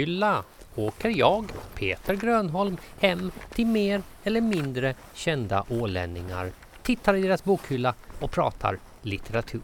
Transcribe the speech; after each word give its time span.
bokhylla 0.00 0.44
åker 0.74 1.08
jag, 1.08 1.52
Peter 1.74 2.14
Grönholm, 2.14 2.76
hem 3.00 3.30
till 3.54 3.66
mer 3.66 4.02
eller 4.24 4.40
mindre 4.40 4.94
kända 5.14 5.64
ålänningar, 5.68 6.52
tittar 6.82 7.14
i 7.14 7.22
deras 7.22 7.44
bokhylla 7.44 7.94
och 8.20 8.30
pratar 8.30 8.78
litteratur. 9.02 9.62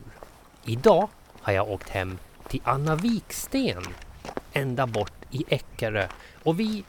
Idag 0.65 1.09
har 1.41 1.53
jag 1.53 1.71
åkt 1.71 1.89
hem 1.89 2.19
till 2.49 2.61
Anna 2.65 2.97
Viksten, 2.97 3.83
ända 4.53 4.87
bort 4.87 5.25
i 5.31 5.45
Eckerö 5.49 6.09
och 6.43 6.61
vi 6.61 6.85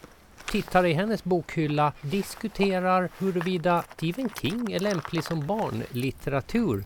tittar 0.52 0.86
i 0.86 0.94
hennes 0.94 1.24
bokhylla, 1.24 1.94
diskuterar 2.02 3.10
huruvida 3.18 3.84
Stephen 3.94 4.30
King 4.42 4.72
är 4.72 4.80
lämplig 4.80 5.24
som 5.24 5.48
barnlitteratur 5.48 6.84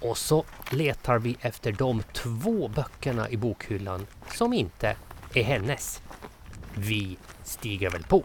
och 0.00 0.18
så 0.18 0.44
letar 0.70 1.18
vi 1.18 1.36
efter 1.40 1.72
de 1.72 2.02
två 2.12 2.68
böckerna 2.68 3.28
i 3.28 3.36
bokhyllan 3.36 4.06
som 4.30 4.52
inte 4.52 4.96
är 5.34 5.42
hennes. 5.42 6.02
Vi 6.76 7.16
stiger 7.42 7.90
väl 7.90 8.02
på. 8.02 8.22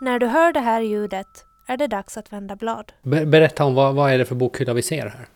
När 0.00 0.18
du 0.18 0.26
hör 0.26 0.52
det 0.52 0.60
här 0.60 0.80
ljudet 0.80 1.44
är 1.66 1.76
det 1.76 1.86
dags 1.86 2.16
att 2.16 2.32
vända 2.32 2.56
blad. 2.56 2.92
Berätta 3.02 3.64
om 3.64 3.74
vad, 3.74 3.94
vad 3.94 4.12
är 4.12 4.18
det 4.18 4.24
för 4.24 4.34
bokhylla 4.34 4.72
vi 4.72 4.82
ser 4.82 5.06
här? 5.06 5.26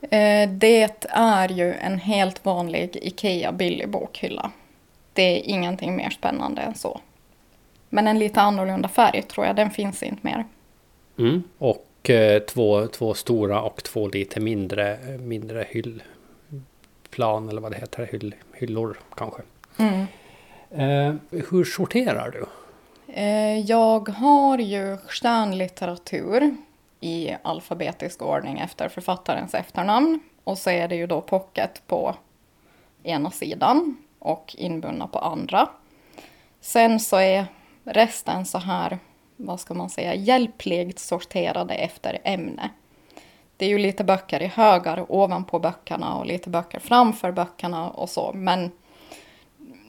Eh, 0.00 0.50
det 0.50 1.08
är 1.08 1.48
ju 1.48 1.72
en 1.72 1.98
helt 1.98 2.44
vanlig 2.44 2.96
IKEA 3.02 3.52
billig 3.52 3.88
bokhylla. 3.88 4.50
Det 5.12 5.22
är 5.22 5.50
ingenting 5.50 5.96
mer 5.96 6.10
spännande 6.10 6.62
än 6.62 6.74
så. 6.74 7.00
Men 7.88 8.08
en 8.08 8.18
lite 8.18 8.40
annorlunda 8.40 8.88
färg 8.88 9.22
tror 9.22 9.46
jag, 9.46 9.56
den 9.56 9.70
finns 9.70 10.02
inte 10.02 10.20
mer. 10.22 10.44
Mm. 11.18 11.42
Och 11.58 12.10
eh, 12.10 12.42
två, 12.42 12.86
två 12.86 13.14
stora 13.14 13.62
och 13.62 13.82
två 13.82 14.08
lite 14.08 14.40
mindre, 14.40 14.98
mindre 15.18 15.66
hyllplan 15.68 17.48
eller 17.48 17.60
vad 17.60 17.72
det 17.72 17.78
heter, 17.78 18.08
Hyll, 18.12 18.34
hyllor 18.56 18.98
kanske. 19.14 19.42
Mm. 19.76 20.06
Eh, 20.70 21.14
hur 21.50 21.64
sorterar 21.64 22.30
du? 22.30 22.46
Eh, 23.12 23.58
jag 23.58 24.08
har 24.08 24.58
ju 24.58 24.96
stjärnlitteratur 24.96 26.56
i 27.00 27.36
alfabetisk 27.42 28.22
ordning 28.22 28.58
efter 28.58 28.88
författarens 28.88 29.54
efternamn. 29.54 30.20
Och 30.44 30.58
så 30.58 30.70
är 30.70 30.88
det 30.88 30.96
ju 30.96 31.06
då 31.06 31.20
pocket 31.20 31.82
på 31.86 32.14
ena 33.02 33.30
sidan 33.30 33.96
och 34.18 34.54
inbundna 34.58 35.06
på 35.06 35.18
andra. 35.18 35.68
Sen 36.60 37.00
så 37.00 37.16
är 37.16 37.46
resten 37.84 38.46
så 38.46 38.58
här, 38.58 38.98
vad 39.36 39.60
ska 39.60 39.74
man 39.74 39.90
säga, 39.90 40.14
hjälpligt 40.14 40.98
sorterade 40.98 41.74
efter 41.74 42.18
ämne. 42.24 42.70
Det 43.56 43.64
är 43.64 43.68
ju 43.68 43.78
lite 43.78 44.04
böcker 44.04 44.42
i 44.42 44.46
högar 44.46 45.06
ovanpå 45.08 45.58
böckerna 45.58 46.14
och 46.14 46.26
lite 46.26 46.50
böcker 46.50 46.78
framför 46.78 47.32
böckerna 47.32 47.90
och 47.90 48.10
så, 48.10 48.32
men 48.34 48.70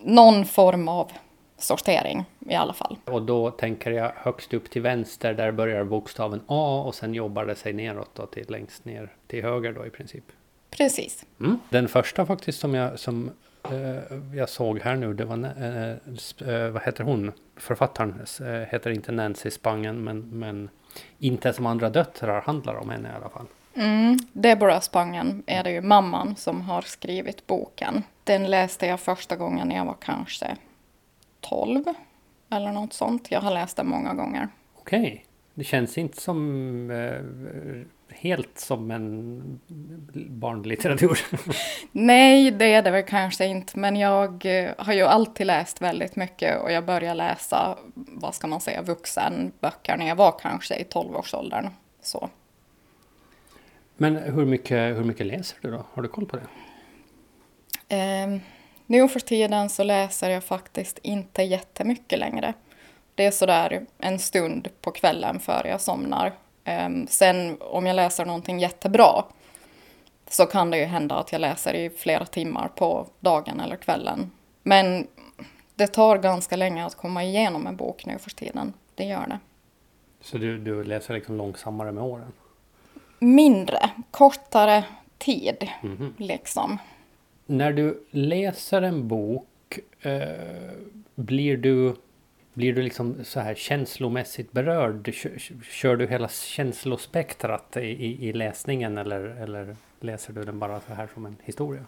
någon 0.04 0.46
form 0.46 0.88
av 0.88 1.12
sortering 1.58 2.26
i 2.40 2.56
alla 2.56 2.74
fall. 2.74 2.98
Och 3.06 3.22
då 3.22 3.52
tänker 3.52 3.92
jag 3.92 4.12
högst 4.16 4.54
upp 4.54 4.70
till 4.70 4.82
vänster, 4.82 5.34
där 5.34 5.52
börjar 5.52 5.84
bokstaven 5.84 6.42
A 6.48 6.84
och 6.88 6.96
sen 6.96 7.14
jobbar 7.14 7.46
det 7.46 7.56
sig 7.56 7.74
neråt 7.74 8.10
då 8.14 8.26
till 8.26 8.46
längst 8.50 8.86
ner 8.86 9.14
till 9.28 9.44
höger 9.44 9.74
då 9.74 9.86
i 9.86 9.90
princip. 9.90 10.24
Precis. 10.70 11.26
Mm. 11.40 11.60
Den 11.70 11.88
första 11.88 12.26
faktiskt 12.26 12.60
som 12.60 12.74
jag, 12.74 13.00
som, 13.00 13.32
eh, 13.64 14.38
jag 14.38 14.50
såg 14.50 14.80
här 14.80 14.96
nu, 14.96 15.14
det 15.14 15.26
var, 15.26 15.38
eh, 15.38 15.90
eh, 16.56 16.70
vad 16.70 16.84
heter 16.84 17.04
hon, 17.04 17.32
författaren, 17.56 18.26
eh, 18.42 18.70
heter 18.72 18.90
inte 18.90 19.12
Nancy 19.12 19.52
Spangen, 19.52 20.04
men, 20.04 20.40
men 20.40 20.70
inte 21.20 21.54
som 21.54 21.66
andra 21.66 21.90
döttrar 21.90 22.42
handlar 22.42 22.76
om 22.76 22.90
henne 22.90 23.10
i 23.10 23.16
alla 23.16 23.30
fall. 23.30 23.46
Mm, 23.78 24.18
Deborah 24.34 24.80
Spangen 24.80 25.44
är 25.46 25.64
det 25.64 25.72
ju 25.72 25.82
mamman 25.82 26.36
som 26.36 26.62
har 26.62 26.82
skrivit 26.82 27.48
boken. 27.48 28.04
Den 28.24 28.50
läste 28.50 28.86
jag 28.86 29.00
första 29.00 29.36
gången 29.36 29.68
när 29.68 29.76
jag 29.76 29.86
var 29.86 29.98
kanske 30.02 30.58
12 31.42 31.84
eller 32.50 32.72
något 32.72 32.94
sånt. 32.94 33.32
Jag 33.32 33.42
har 33.42 33.52
läst 33.52 33.78
den 33.78 33.88
många 33.88 34.14
gånger. 34.14 34.48
Okej. 34.76 35.02
Okay. 35.02 35.20
Det 35.54 35.64
känns 35.64 35.98
inte 35.98 36.22
som 36.22 36.92
eh, 36.92 38.16
helt 38.16 38.60
som 38.60 38.92
en 38.92 39.42
barnlitteratur. 40.30 41.20
Nej, 41.92 42.52
det 42.52 42.74
är 42.74 42.82
det 42.82 42.92
väl 42.92 43.04
kanske 43.04 43.46
inte. 43.46 43.80
Men 43.80 43.96
jag 43.96 44.46
eh, 44.46 44.72
har 44.78 44.94
ju 44.94 45.04
alltid 45.04 45.48
läst 45.48 45.82
väldigt 45.82 46.16
mycket 46.16 46.62
och 46.62 46.72
jag 46.72 46.86
började 46.86 47.14
läsa, 47.14 47.78
vad 47.94 48.36
ska 48.36 48.48
man 48.48 48.62
säga, 48.62 48.82
vuxenböcker 48.82 49.98
när 49.98 50.08
jag 50.08 50.16
var 50.16 50.40
kanske 50.40 50.76
i 50.76 50.84
12-årsåldern. 50.84 51.70
Så. 52.02 52.30
Men 53.98 54.16
hur 54.16 54.46
mycket, 54.46 54.98
hur 54.98 55.04
mycket 55.04 55.26
läser 55.26 55.58
du 55.62 55.72
då? 55.72 55.86
Har 55.94 56.04
du 56.04 56.10
koll 56.10 56.26
på 56.26 56.38
det? 56.38 56.48
Eh, 57.96 58.40
nu 58.86 59.08
för 59.08 59.20
tiden 59.20 59.70
så 59.70 59.84
läser 59.84 60.30
jag 60.30 60.44
faktiskt 60.44 61.00
inte 61.02 61.44
jättemycket 61.44 62.20
längre. 62.20 62.54
Det 63.16 63.26
är 63.26 63.32
sådär 63.32 63.86
en 63.98 64.20
stund 64.20 64.68
på 64.82 64.92
kvällen 64.92 65.40
före 65.40 65.70
jag 65.70 65.82
somnar. 65.82 66.34
Um, 66.86 67.08
sen 67.08 67.58
om 67.60 67.86
jag 67.86 67.96
läser 67.96 68.26
någonting 68.26 68.60
jättebra 68.60 69.26
så 70.30 70.46
kan 70.46 70.72
det 70.72 70.78
ju 70.78 70.86
hända 70.86 71.16
att 71.16 71.32
jag 71.32 71.42
läser 71.42 71.74
i 71.74 71.90
flera 71.90 72.26
timmar 72.26 72.68
på 72.68 73.08
dagen 73.20 73.60
eller 73.60 73.76
kvällen. 73.76 74.32
Men 74.64 75.08
det 75.76 75.88
tar 75.88 76.18
ganska 76.18 76.56
länge 76.56 76.86
att 76.86 76.96
komma 76.96 77.24
igenom 77.24 77.68
en 77.68 77.76
bok 77.76 78.06
nu 78.06 78.18
för 78.18 78.30
tiden. 78.30 78.74
Det 78.96 79.04
gör 79.04 79.28
det. 79.28 79.40
Så 80.22 80.38
du, 80.38 80.58
du 80.58 80.84
läser 80.84 81.14
liksom 81.14 81.38
långsammare 81.38 81.92
med 81.92 82.04
åren? 82.04 82.32
Mindre, 83.20 83.90
kortare 84.12 84.84
tid 85.18 85.70
mm 85.84 85.98
-hmm. 85.98 86.14
liksom 86.18 86.80
när 87.48 87.74
du 87.74 88.04
läser 88.12 88.82
en 88.82 89.08
bok, 89.08 89.80
eh, 90.02 90.22
blir 91.16 91.58
du 91.58 91.96
blir 92.54 92.74
du 92.74 92.82
liksom 92.82 93.16
så 93.24 93.40
här 93.40 93.56
känslomässigt 93.56 94.52
berörd? 94.52 95.14
Kör, 95.14 95.32
kör 95.64 95.96
du 95.96 96.08
hela 96.08 96.28
känslospektrat 96.30 97.78
i, 97.78 97.80
i, 97.80 98.28
i, 98.28 98.34
läsningen 98.34 98.98
eller, 98.98 99.20
eller 99.20 99.76
läser 100.00 100.34
du 100.34 100.44
den 100.44 100.60
bara 100.60 100.82
så 100.82 100.94
här 100.94 101.10
som 101.14 101.26
en 101.26 101.38
historia? 101.44 101.82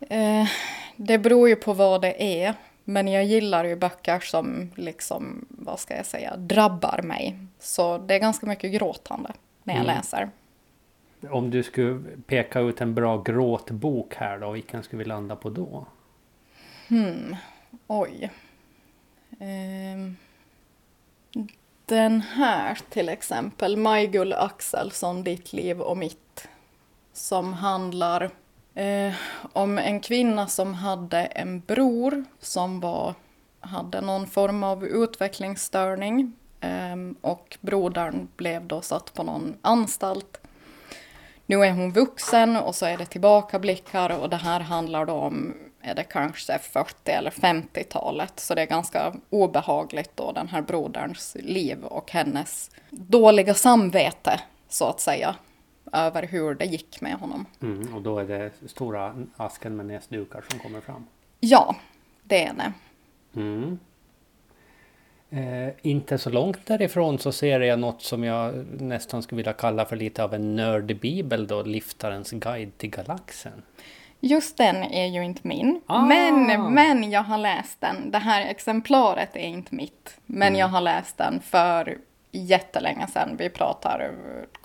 Eh, 0.00 0.46
det 0.96 1.18
beror 1.18 1.48
ju 1.48 1.56
på 1.56 1.72
vad 1.72 2.00
det 2.00 2.42
är. 2.42 2.54
Men 2.84 3.08
jag 3.08 3.24
gillar 3.24 3.64
ju 3.64 3.76
böcker 3.76 4.20
som 4.20 4.70
liksom, 4.74 5.46
vad 5.48 5.80
ska 5.80 5.96
jag 5.96 6.06
säga, 6.06 6.36
drabbar 6.36 7.00
mig. 7.02 7.38
Så 7.58 7.98
det 7.98 8.14
är 8.14 8.18
ganska 8.18 8.46
mycket 8.46 8.72
gråtande 8.72 9.32
när 9.62 9.74
jag 9.74 9.84
mm. 9.84 9.96
läser. 9.96 10.30
Om 11.30 11.50
du 11.50 11.62
skulle 11.62 12.00
peka 12.26 12.60
ut 12.60 12.80
en 12.80 12.94
bra 12.94 13.22
gråtbok 13.22 14.14
här 14.14 14.38
då, 14.38 14.50
vilken 14.50 14.82
skulle 14.82 14.98
vi 14.98 15.08
landa 15.08 15.36
på 15.36 15.50
då? 15.50 15.86
Hmm, 16.88 17.36
oj. 17.86 18.30
Um, 19.40 20.16
den 21.86 22.20
här 22.20 22.78
till 22.90 23.08
exempel, 23.08 23.76
Majgull 23.76 24.32
Axelsson, 24.32 25.24
Ditt 25.24 25.52
liv 25.52 25.80
och 25.80 25.96
mitt. 25.96 26.48
Som 27.12 27.52
handlar 27.52 28.30
eh, 28.74 29.14
om 29.52 29.78
en 29.78 30.00
kvinna 30.00 30.46
som 30.46 30.74
hade 30.74 31.18
en 31.18 31.60
bror 31.60 32.24
som 32.40 32.80
var, 32.80 33.14
hade 33.60 34.00
någon 34.00 34.26
form 34.26 34.62
av 34.62 34.84
utvecklingsstörning. 34.84 36.32
Eh, 36.60 36.96
och 37.20 37.58
brodern 37.60 38.28
blev 38.36 38.66
då 38.66 38.80
satt 38.80 39.14
på 39.14 39.22
någon 39.22 39.56
anstalt 39.62 40.40
nu 41.48 41.64
är 41.64 41.72
hon 41.72 41.92
vuxen 41.92 42.56
och 42.56 42.74
så 42.74 42.86
är 42.86 42.96
det 42.96 43.06
tillbakablickar 43.06 44.20
och 44.20 44.30
det 44.30 44.36
här 44.36 44.60
handlar 44.60 45.06
då 45.06 45.12
om, 45.12 45.54
är 45.80 45.94
det 45.94 46.02
kanske 46.02 46.58
40 46.58 47.10
eller 47.10 47.30
50-talet. 47.30 48.40
Så 48.40 48.54
det 48.54 48.62
är 48.62 48.66
ganska 48.66 49.12
obehagligt 49.30 50.10
då, 50.14 50.32
den 50.32 50.48
här 50.48 50.62
broderns 50.62 51.36
liv 51.40 51.84
och 51.84 52.10
hennes 52.10 52.70
dåliga 52.90 53.54
samvete, 53.54 54.40
så 54.68 54.84
att 54.84 55.00
säga, 55.00 55.36
över 55.92 56.22
hur 56.22 56.54
det 56.54 56.64
gick 56.64 57.00
med 57.00 57.14
honom. 57.14 57.46
Mm, 57.62 57.94
och 57.94 58.02
då 58.02 58.18
är 58.18 58.24
det 58.24 58.50
stora 58.66 59.26
asken 59.36 59.76
med 59.76 59.86
näsdukar 59.86 60.44
som 60.50 60.58
kommer 60.58 60.80
fram? 60.80 61.06
Ja, 61.40 61.76
det 62.22 62.46
är 62.46 62.52
det. 62.52 62.72
Mm. 63.40 63.78
Eh, 65.30 65.68
inte 65.82 66.18
så 66.18 66.30
långt 66.30 66.66
därifrån 66.66 67.18
så 67.18 67.32
ser 67.32 67.60
jag 67.60 67.78
något 67.78 68.02
som 68.02 68.24
jag 68.24 68.66
nästan 68.80 69.22
skulle 69.22 69.36
vilja 69.36 69.52
kalla 69.52 69.84
för 69.84 69.96
lite 69.96 70.24
av 70.24 70.34
en 70.34 70.56
nördbibel 70.56 71.46
då, 71.46 71.62
Liftarens 71.62 72.30
guide 72.30 72.78
till 72.78 72.90
galaxen. 72.90 73.62
Just 74.20 74.56
den 74.56 74.76
är 74.76 75.06
ju 75.06 75.24
inte 75.24 75.48
min, 75.48 75.80
ah. 75.86 76.06
men, 76.06 76.62
men 76.74 77.10
jag 77.10 77.22
har 77.22 77.38
läst 77.38 77.80
den. 77.80 78.10
Det 78.10 78.18
här 78.18 78.46
exemplaret 78.50 79.36
är 79.36 79.46
inte 79.46 79.74
mitt, 79.74 80.20
men 80.26 80.48
mm. 80.48 80.60
jag 80.60 80.68
har 80.68 80.80
läst 80.80 81.18
den 81.18 81.40
för 81.40 81.98
jättelänge 82.32 83.06
sedan. 83.06 83.36
Vi 83.38 83.50
pratar 83.50 84.12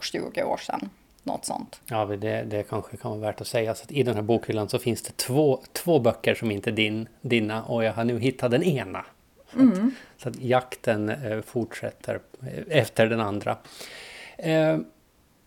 20 0.01 0.44
år 0.44 0.57
sedan. 0.57 0.89
Något 1.24 1.45
sånt. 1.45 1.81
Ja, 1.86 2.06
det, 2.06 2.44
det 2.44 2.63
kanske 2.69 2.98
kan 2.98 3.12
vara 3.12 3.21
värt 3.21 3.42
att 3.42 3.48
säga. 3.48 3.75
Så 3.75 3.83
att 3.83 3.92
I 3.92 4.04
den 4.04 4.16
här 4.16 4.21
bokhyllan 4.21 4.69
så 4.69 4.80
finns 4.80 5.01
det 5.01 5.18
två, 5.18 5.59
två 5.74 6.00
böcker 6.00 6.36
som 6.36 6.51
inte 6.51 6.69
är 6.69 6.71
din, 6.71 7.07
dina 7.21 7.63
och 7.63 7.83
jag 7.83 7.94
har 7.94 8.04
nu 8.04 8.19
hittat 8.19 8.51
den 8.51 8.63
ena. 8.63 9.06
Mm. 9.56 9.92
Så 10.18 10.30
att 10.30 10.42
jakten 10.42 11.10
eh, 11.10 11.42
fortsätter 11.42 12.20
eh, 12.42 12.78
efter 12.78 13.08
den 13.08 13.20
andra. 13.20 13.58
Eh, 14.38 14.78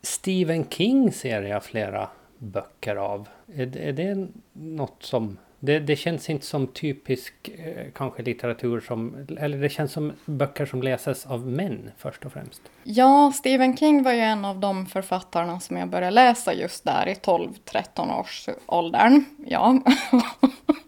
Stephen 0.02 0.64
King 0.70 1.12
ser 1.12 1.42
jag 1.42 1.64
flera 1.64 2.08
böcker 2.38 2.96
av. 2.96 3.28
Är, 3.54 3.76
är 3.76 3.92
det 3.92 4.28
något 4.52 5.02
som 5.02 5.36
Det, 5.60 5.78
det 5.78 5.96
känns 5.96 6.30
inte 6.30 6.46
som 6.46 6.66
typisk 6.66 7.34
eh, 7.48 7.86
kanske 7.94 8.22
litteratur 8.22 8.80
som, 8.80 9.26
eller 9.38 9.58
det 9.58 9.68
känns 9.68 9.92
som 9.92 10.12
böcker 10.24 10.66
som 10.66 10.82
läses 10.82 11.26
av 11.26 11.46
män 11.46 11.90
först 11.98 12.24
och 12.24 12.32
främst. 12.32 12.62
Ja, 12.82 13.32
Stephen 13.34 13.76
King 13.76 14.02
var 14.02 14.12
ju 14.12 14.20
en 14.20 14.44
av 14.44 14.60
de 14.60 14.86
författarna 14.86 15.60
som 15.60 15.76
jag 15.76 15.88
började 15.88 16.10
läsa 16.14 16.54
just 16.54 16.84
där 16.84 17.08
i 17.08 17.14
12-13 17.14 18.20
års 18.20 18.48
åldern. 18.66 19.24
Ja. 19.46 19.80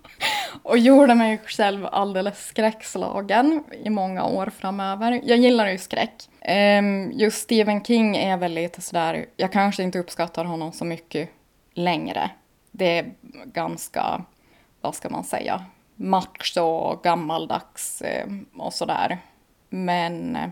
och 0.63 0.79
gjorde 0.79 1.15
mig 1.15 1.41
själv 1.47 1.87
alldeles 1.87 2.47
skräckslagen 2.47 3.65
i 3.85 3.91
många 3.91 4.25
år 4.25 4.53
framöver. 4.59 5.21
Jag 5.25 5.39
gillar 5.39 5.69
ju 5.69 5.79
skräck. 5.79 6.29
Um, 6.79 7.13
just 7.13 7.43
Stephen 7.43 7.85
King 7.85 8.17
är 8.17 8.37
väl 8.37 8.53
lite 8.53 8.81
sådär, 8.81 9.27
jag 9.37 9.53
kanske 9.53 9.83
inte 9.83 9.99
uppskattar 9.99 10.45
honom 10.45 10.73
så 10.73 10.85
mycket 10.85 11.31
längre. 11.75 12.31
Det 12.71 12.99
är 12.99 13.13
ganska, 13.45 14.25
vad 14.81 14.95
ska 14.95 15.09
man 15.09 15.25
säga, 15.25 15.65
macho 15.97 16.61
och 16.61 17.03
gammaldags 17.03 18.03
eh, 18.03 18.27
och 18.57 18.75
sådär. 18.75 19.19
Men 19.69 20.37
eh, 20.37 20.49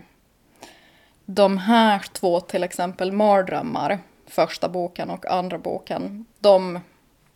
de 1.25 1.57
här 1.57 1.99
två, 1.99 2.39
till 2.39 2.63
exempel 2.63 3.11
Mardrömmar, 3.11 3.99
första 4.27 4.69
boken 4.69 5.09
och 5.09 5.25
andra 5.25 5.57
boken, 5.57 6.25
de 6.39 6.79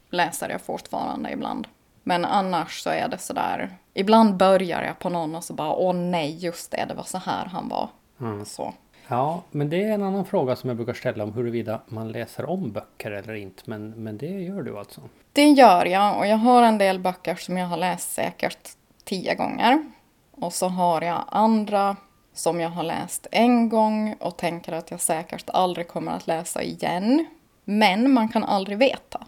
läser 0.10 0.50
jag 0.50 0.62
fortfarande 0.62 1.31
ibland. 1.31 1.68
Men 2.03 2.25
annars 2.25 2.80
så 2.80 2.89
är 2.89 3.07
det 3.07 3.18
sådär, 3.18 3.69
ibland 3.94 4.38
börjar 4.38 4.83
jag 4.83 5.00
på 5.00 5.09
någon 5.09 5.36
och 5.36 5.44
så 5.44 5.53
bara, 5.53 5.74
åh 5.74 5.94
nej, 5.94 6.38
just 6.38 6.71
det, 6.71 6.86
det 6.88 6.94
var 6.94 7.03
så 7.03 7.18
här 7.18 7.45
han 7.45 7.69
var. 7.69 7.89
Mm. 8.19 8.45
Så. 8.45 8.74
Ja, 9.07 9.42
men 9.51 9.69
det 9.69 9.83
är 9.83 9.94
en 9.94 10.03
annan 10.03 10.25
fråga 10.25 10.56
som 10.56 10.68
jag 10.68 10.77
brukar 10.77 10.94
ställa 10.94 11.24
om 11.24 11.33
huruvida 11.33 11.81
man 11.88 12.12
läser 12.12 12.50
om 12.50 12.71
böcker 12.71 13.12
eller 13.12 13.33
inte. 13.33 13.63
Men, 13.65 14.03
men 14.03 14.18
det 14.18 14.42
gör 14.42 14.62
du 14.62 14.77
alltså? 14.77 15.01
Det 15.33 15.50
gör 15.50 15.86
jag 15.86 16.18
och 16.18 16.27
jag 16.27 16.38
har 16.38 16.63
en 16.63 16.77
del 16.77 17.00
böcker 17.00 17.36
som 17.36 17.57
jag 17.57 17.68
har 17.68 17.77
läst 17.77 18.12
säkert 18.12 18.69
tio 19.04 19.36
gånger. 19.36 19.92
Och 20.31 20.54
så 20.54 20.68
har 20.68 21.01
jag 21.01 21.24
andra 21.27 21.95
som 22.33 22.59
jag 22.59 22.69
har 22.69 22.83
läst 22.83 23.27
en 23.31 23.69
gång 23.69 24.15
och 24.19 24.38
tänker 24.38 24.74
att 24.74 24.92
jag 24.92 25.01
säkert 25.01 25.50
aldrig 25.50 25.88
kommer 25.88 26.12
att 26.12 26.27
läsa 26.27 26.63
igen. 26.63 27.25
Men 27.63 28.12
man 28.12 28.30
kan 28.30 28.44
aldrig 28.44 28.77
veta. 28.77 29.25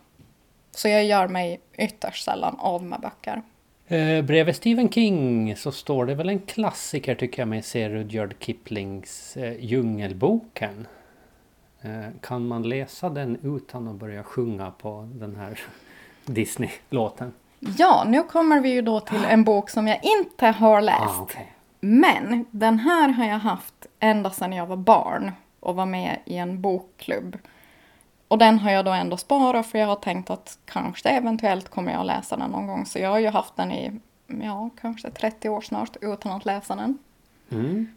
Så 0.75 0.87
jag 0.87 1.05
gör 1.05 1.27
mig 1.27 1.59
ytterst 1.77 2.23
sällan 2.23 2.55
av 2.59 2.83
med 2.83 2.99
böcker. 2.99 3.41
Eh, 3.87 4.21
bredvid 4.21 4.55
Stephen 4.55 4.89
King 4.89 5.55
så 5.55 5.71
står 5.71 6.05
det 6.05 6.15
väl 6.15 6.29
en 6.29 6.39
klassiker 6.39 7.15
tycker 7.15 7.41
jag 7.41 7.47
med 7.47 7.65
ser 7.65 7.89
Rudyard 7.89 8.35
Kiplings 8.39 9.37
eh, 9.37 9.53
Djungelboken. 9.59 10.87
Eh, 11.81 11.89
kan 12.21 12.47
man 12.47 12.69
läsa 12.69 13.09
den 13.09 13.37
utan 13.43 13.87
att 13.87 13.95
börja 13.95 14.23
sjunga 14.23 14.71
på 14.71 15.09
den 15.13 15.35
här 15.35 15.59
Disney-låten? 16.25 17.33
Ja, 17.59 18.03
nu 18.07 18.23
kommer 18.23 18.59
vi 18.59 18.69
ju 18.69 18.81
då 18.81 18.99
till 18.99 19.25
en 19.25 19.43
bok 19.43 19.69
som 19.69 19.87
jag 19.87 19.99
inte 20.03 20.47
har 20.47 20.81
läst. 20.81 20.99
Ah, 20.99 21.21
okay. 21.21 21.45
Men 21.79 22.45
den 22.51 22.79
här 22.79 23.09
har 23.09 23.25
jag 23.25 23.39
haft 23.39 23.87
ända 23.99 24.29
sedan 24.29 24.53
jag 24.53 24.65
var 24.65 24.77
barn 24.77 25.31
och 25.59 25.75
var 25.75 25.85
med 25.85 26.19
i 26.25 26.37
en 26.37 26.61
bokklubb. 26.61 27.37
Och 28.33 28.39
den 28.39 28.59
har 28.59 28.71
jag 28.71 28.85
då 28.85 28.91
ändå 28.91 29.17
sparat 29.17 29.65
för 29.65 29.79
jag 29.79 29.87
har 29.87 29.95
tänkt 29.95 30.29
att 30.29 30.57
kanske 30.65 31.09
eventuellt 31.09 31.69
kommer 31.69 31.91
jag 31.91 31.99
att 31.99 32.05
läsa 32.05 32.37
den 32.37 32.51
någon 32.51 32.67
gång. 32.67 32.85
Så 32.85 32.99
jag 32.99 33.09
har 33.09 33.19
ju 33.19 33.27
haft 33.27 33.55
den 33.55 33.71
i, 33.71 33.99
ja, 34.27 34.69
kanske 34.81 35.09
30 35.09 35.49
år 35.49 35.61
snart 35.61 35.97
utan 36.01 36.31
att 36.31 36.45
läsa 36.45 36.75
den. 36.75 36.97
Mm. 37.51 37.87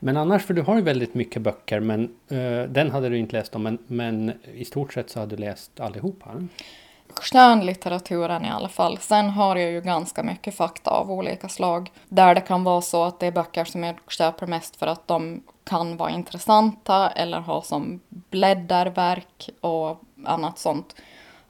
Men 0.00 0.16
annars, 0.16 0.44
för 0.44 0.54
du 0.54 0.62
har 0.62 0.76
ju 0.76 0.82
väldigt 0.82 1.14
mycket 1.14 1.42
böcker, 1.42 1.80
men 1.80 2.02
uh, 2.32 2.62
den 2.62 2.90
hade 2.90 3.08
du 3.08 3.18
inte 3.18 3.36
läst 3.36 3.54
om, 3.54 3.62
men, 3.62 3.78
men 3.86 4.32
i 4.54 4.64
stort 4.64 4.92
sett 4.92 5.10
så 5.10 5.20
har 5.20 5.26
du 5.26 5.36
läst 5.36 5.80
allihopa? 5.80 6.30
Skönlitteraturen 7.08 8.44
i 8.44 8.50
alla 8.50 8.68
fall. 8.68 8.98
Sen 8.98 9.30
har 9.30 9.56
jag 9.56 9.70
ju 9.70 9.80
ganska 9.80 10.22
mycket 10.22 10.54
fakta 10.54 10.90
av 10.90 11.12
olika 11.12 11.48
slag. 11.48 11.92
Där 12.08 12.34
det 12.34 12.40
kan 12.40 12.64
vara 12.64 12.80
så 12.80 13.04
att 13.04 13.20
det 13.20 13.26
är 13.26 13.32
böcker 13.32 13.64
som 13.64 13.84
jag 13.84 13.96
köper 14.08 14.46
mest 14.46 14.76
för 14.76 14.86
att 14.86 15.08
de 15.08 15.42
kan 15.64 15.96
vara 15.96 16.10
intressanta 16.10 17.10
eller 17.10 17.40
ha 17.40 17.62
som 17.62 18.00
bläddarverk 18.34 19.50
och 19.60 20.00
annat 20.24 20.58
sånt. 20.58 20.94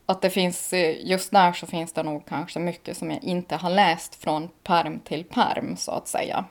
Att 0.07 0.23
det 0.23 0.31
finns, 0.31 0.73
eh, 0.73 1.07
just 1.07 1.31
där 1.31 1.53
så 1.53 1.67
finns 1.67 1.93
det 1.93 2.03
nog 2.03 2.27
kanske 2.27 2.59
mycket 2.59 2.97
som 2.97 3.11
jag 3.11 3.25
inte 3.25 3.57
har 3.57 3.71
läst 3.71 4.15
från 4.15 4.49
perm 4.63 5.01
till 5.01 5.25
perm 5.25 5.77
så 5.77 5.93
att 5.93 6.09
säga. 6.09 6.45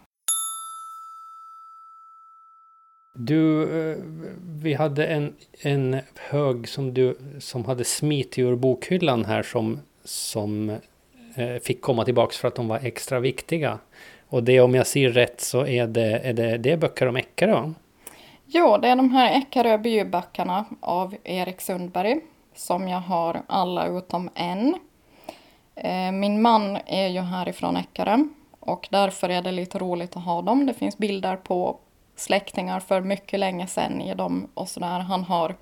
Du, 3.15 3.63
eh, 3.63 3.97
vi 4.61 4.73
hade 4.73 5.05
en, 5.05 5.33
en 5.61 5.99
hög 6.15 6.67
som 6.67 6.93
du 6.93 7.17
som 7.39 7.65
hade 7.65 7.83
smitit 7.83 8.39
ur 8.39 8.55
bokhyllan 8.55 9.25
här 9.25 9.43
som, 9.43 9.79
som 10.03 10.69
eh, 11.35 11.55
fick 11.61 11.81
komma 11.81 12.05
tillbaks 12.05 12.37
för 12.37 12.47
att 12.47 12.55
de 12.55 12.67
var 12.67 12.79
extra 12.83 13.19
viktiga. 13.19 13.79
Och 14.27 14.43
det 14.43 14.59
om 14.59 14.75
jag 14.75 14.87
ser 14.87 15.09
rätt 15.09 15.41
så 15.41 15.65
är 15.65 15.87
det, 15.87 16.19
är 16.23 16.33
det, 16.33 16.57
det 16.57 16.71
är 16.71 16.77
böcker 16.77 17.07
om 17.07 17.15
Eckerö 17.15 17.51
va? 17.51 17.73
Jo, 18.55 18.77
det 18.77 18.87
är 18.87 18.95
de 18.95 19.11
här 19.11 19.37
Eckerö 19.37 19.77
byböckerna 19.77 20.65
av 20.79 21.15
Erik 21.23 21.61
Sundberg 21.61 22.19
som 22.55 22.87
jag 22.87 22.99
har 22.99 23.41
alla 23.47 23.87
utom 23.87 24.29
en. 24.35 24.75
Eh, 25.75 26.11
min 26.11 26.41
man 26.41 26.77
är 26.85 27.07
ju 27.07 27.19
härifrån 27.19 27.77
Eckerö 27.77 28.17
och 28.59 28.87
därför 28.91 29.29
är 29.29 29.41
det 29.41 29.51
lite 29.51 29.79
roligt 29.79 30.17
att 30.17 30.23
ha 30.23 30.41
dem. 30.41 30.65
Det 30.65 30.73
finns 30.73 30.97
bilder 30.97 31.35
på 31.35 31.77
släktingar 32.15 32.79
för 32.79 33.01
mycket 33.01 33.39
länge 33.39 33.67
sedan 33.67 34.01
i 34.01 34.15
dem 34.15 34.47
och 34.53 34.69
sådär. 34.69 34.99
Han 34.99 35.23
har, 35.23 35.55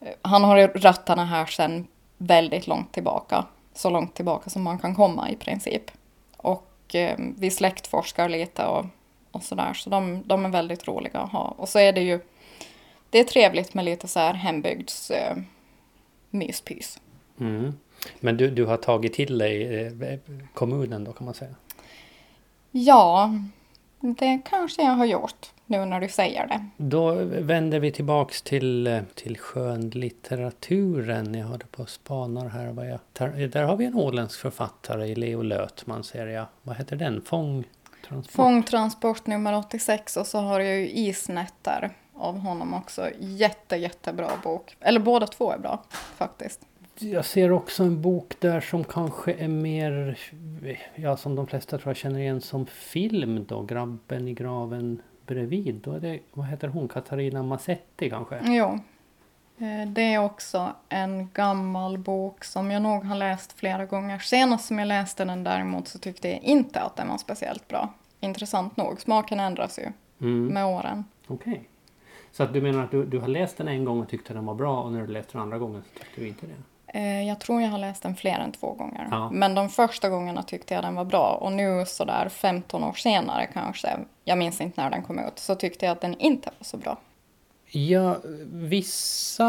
eh, 0.00 0.14
han 0.22 0.44
har 0.44 0.68
rötterna 0.68 1.24
här 1.24 1.46
sedan 1.46 1.86
väldigt 2.16 2.66
långt 2.66 2.92
tillbaka. 2.92 3.44
Så 3.74 3.90
långt 3.90 4.14
tillbaka 4.14 4.50
som 4.50 4.62
man 4.62 4.78
kan 4.78 4.94
komma 4.94 5.30
i 5.30 5.36
princip. 5.36 5.90
Och 6.36 6.94
eh, 6.94 7.18
vi 7.18 7.50
släktforskar 7.50 8.28
lite 8.28 8.66
och, 8.66 8.86
och 9.36 9.42
sådär. 9.42 9.74
Så 9.74 9.90
de, 9.90 10.22
de 10.26 10.44
är 10.44 10.48
väldigt 10.48 10.88
roliga 10.88 11.20
att 11.20 11.32
ha. 11.32 11.54
Och 11.58 11.68
så 11.68 11.78
är 11.78 11.92
det 11.92 12.00
ju, 12.00 12.20
det 13.10 13.18
är 13.18 13.24
trevligt 13.24 13.74
med 13.74 13.84
lite 13.84 14.08
så 14.08 14.20
här 14.20 14.34
hembygds 14.34 15.10
eh, 15.10 15.36
myspys. 16.30 17.00
Mm. 17.40 17.72
Men 18.20 18.36
du, 18.36 18.50
du 18.50 18.64
har 18.64 18.76
tagit 18.76 19.14
till 19.14 19.38
dig 19.38 19.86
eh, 19.86 20.18
kommunen 20.54 21.04
då 21.04 21.12
kan 21.12 21.24
man 21.24 21.34
säga? 21.34 21.54
Ja, 22.70 23.30
det 24.00 24.40
kanske 24.44 24.82
jag 24.82 24.92
har 24.92 25.06
gjort 25.06 25.52
nu 25.66 25.84
när 25.84 26.00
du 26.00 26.08
säger 26.08 26.46
det. 26.46 26.66
Då 26.76 27.14
vänder 27.24 27.80
vi 27.80 27.92
tillbaks 27.92 28.42
till, 28.42 29.02
till 29.14 29.38
skönlitteraturen. 29.38 31.34
Jag 31.34 31.46
hörde 31.46 31.66
på 31.66 31.86
spanar 31.86 32.48
här. 32.48 32.72
Vad 32.72 32.90
jag 32.90 32.98
tar, 33.12 33.28
där 33.28 33.62
har 33.62 33.76
vi 33.76 33.84
en 33.84 33.94
åländsk 33.94 34.40
författare, 34.40 35.14
Leo 35.14 35.42
Lötman 35.42 36.04
ser 36.04 36.26
jag. 36.26 36.46
Vad 36.62 36.76
heter 36.76 36.96
den? 36.96 37.20
Fångtransport? 38.08 38.34
Fångtransport 38.34 39.26
nummer 39.26 39.58
86 39.58 40.16
och 40.16 40.26
så 40.26 40.38
har 40.38 40.60
jag 40.60 40.76
ju 40.76 40.90
Isnätter 40.90 41.90
av 42.14 42.38
honom 42.38 42.74
också. 42.74 43.10
Jätte, 43.18 43.76
jättebra 43.76 44.30
bok. 44.42 44.76
Eller 44.80 45.00
båda 45.00 45.26
två 45.26 45.52
är 45.52 45.58
bra 45.58 45.82
faktiskt 46.16 46.60
jag 46.98 47.24
ser 47.24 47.52
också 47.52 47.82
en 47.82 48.02
bok 48.02 48.34
där 48.40 48.60
som 48.60 48.84
kanske 48.84 49.32
är 49.32 49.48
mer, 49.48 50.18
ja 50.94 51.16
som 51.16 51.34
de 51.34 51.46
flesta 51.46 51.78
tror 51.78 51.90
jag 51.90 51.96
känner 51.96 52.20
igen 52.20 52.40
som 52.40 52.66
film 52.66 53.44
då, 53.48 53.62
Grabben 53.62 54.28
i 54.28 54.34
graven 54.34 55.02
bredvid. 55.26 55.74
Då 55.74 55.92
är 55.92 56.00
det, 56.00 56.20
vad 56.32 56.46
heter 56.46 56.68
hon, 56.68 56.88
Katarina 56.88 57.42
Massetti 57.42 58.10
kanske? 58.10 58.40
Jo. 58.44 58.78
Eh, 59.58 59.88
det 59.88 60.14
är 60.14 60.18
också 60.18 60.72
en 60.88 61.30
gammal 61.34 61.98
bok 61.98 62.44
som 62.44 62.70
jag 62.70 62.82
nog 62.82 63.04
har 63.04 63.16
läst 63.16 63.52
flera 63.52 63.86
gånger. 63.86 64.18
Senast 64.18 64.66
som 64.66 64.78
jag 64.78 64.88
läste 64.88 65.24
den 65.24 65.44
däremot 65.44 65.88
så 65.88 65.98
tyckte 65.98 66.28
jag 66.28 66.42
inte 66.42 66.80
att 66.80 66.96
den 66.96 67.08
var 67.08 67.18
speciellt 67.18 67.68
bra. 67.68 67.92
Intressant 68.20 68.76
nog, 68.76 69.00
smaken 69.00 69.40
ändras 69.40 69.78
ju 69.78 69.92
mm. 70.20 70.46
med 70.46 70.66
åren. 70.66 71.04
Okej. 71.26 71.52
Okay. 71.52 71.64
Så 72.32 72.42
att 72.42 72.52
du 72.52 72.60
menar 72.60 72.84
att 72.84 72.90
du, 72.90 73.04
du 73.04 73.18
har 73.18 73.28
läst 73.28 73.56
den 73.56 73.68
en 73.68 73.84
gång 73.84 74.00
och 74.00 74.08
tyckte 74.08 74.34
den 74.34 74.46
var 74.46 74.54
bra 74.54 74.82
och 74.82 74.92
när 74.92 75.00
du 75.00 75.06
läste 75.06 75.32
den 75.32 75.42
andra 75.42 75.58
gången 75.58 75.82
så 75.82 75.98
tyckte 75.98 76.20
du 76.20 76.28
inte 76.28 76.46
det? 76.46 76.54
Eh, 76.98 77.28
jag 77.28 77.40
tror 77.40 77.62
jag 77.62 77.68
har 77.68 77.78
läst 77.78 78.02
den 78.02 78.16
fler 78.16 78.38
än 78.38 78.52
två 78.52 78.72
gånger. 78.72 79.08
Ja. 79.10 79.30
Men 79.32 79.54
de 79.54 79.68
första 79.68 80.08
gångerna 80.08 80.42
tyckte 80.42 80.74
jag 80.74 80.84
den 80.84 80.94
var 80.94 81.04
bra. 81.04 81.38
Och 81.40 81.52
nu 81.52 81.84
sådär 81.86 82.28
15 82.28 82.84
år 82.84 82.92
senare 82.92 83.46
kanske, 83.52 83.98
jag 84.24 84.38
minns 84.38 84.60
inte 84.60 84.82
när 84.82 84.90
den 84.90 85.02
kom 85.02 85.18
ut, 85.18 85.38
så 85.38 85.54
tyckte 85.54 85.86
jag 85.86 85.92
att 85.92 86.00
den 86.00 86.14
inte 86.18 86.50
var 86.58 86.64
så 86.64 86.76
bra. 86.76 86.98
Ja, 87.76 88.16
vissa 88.52 89.44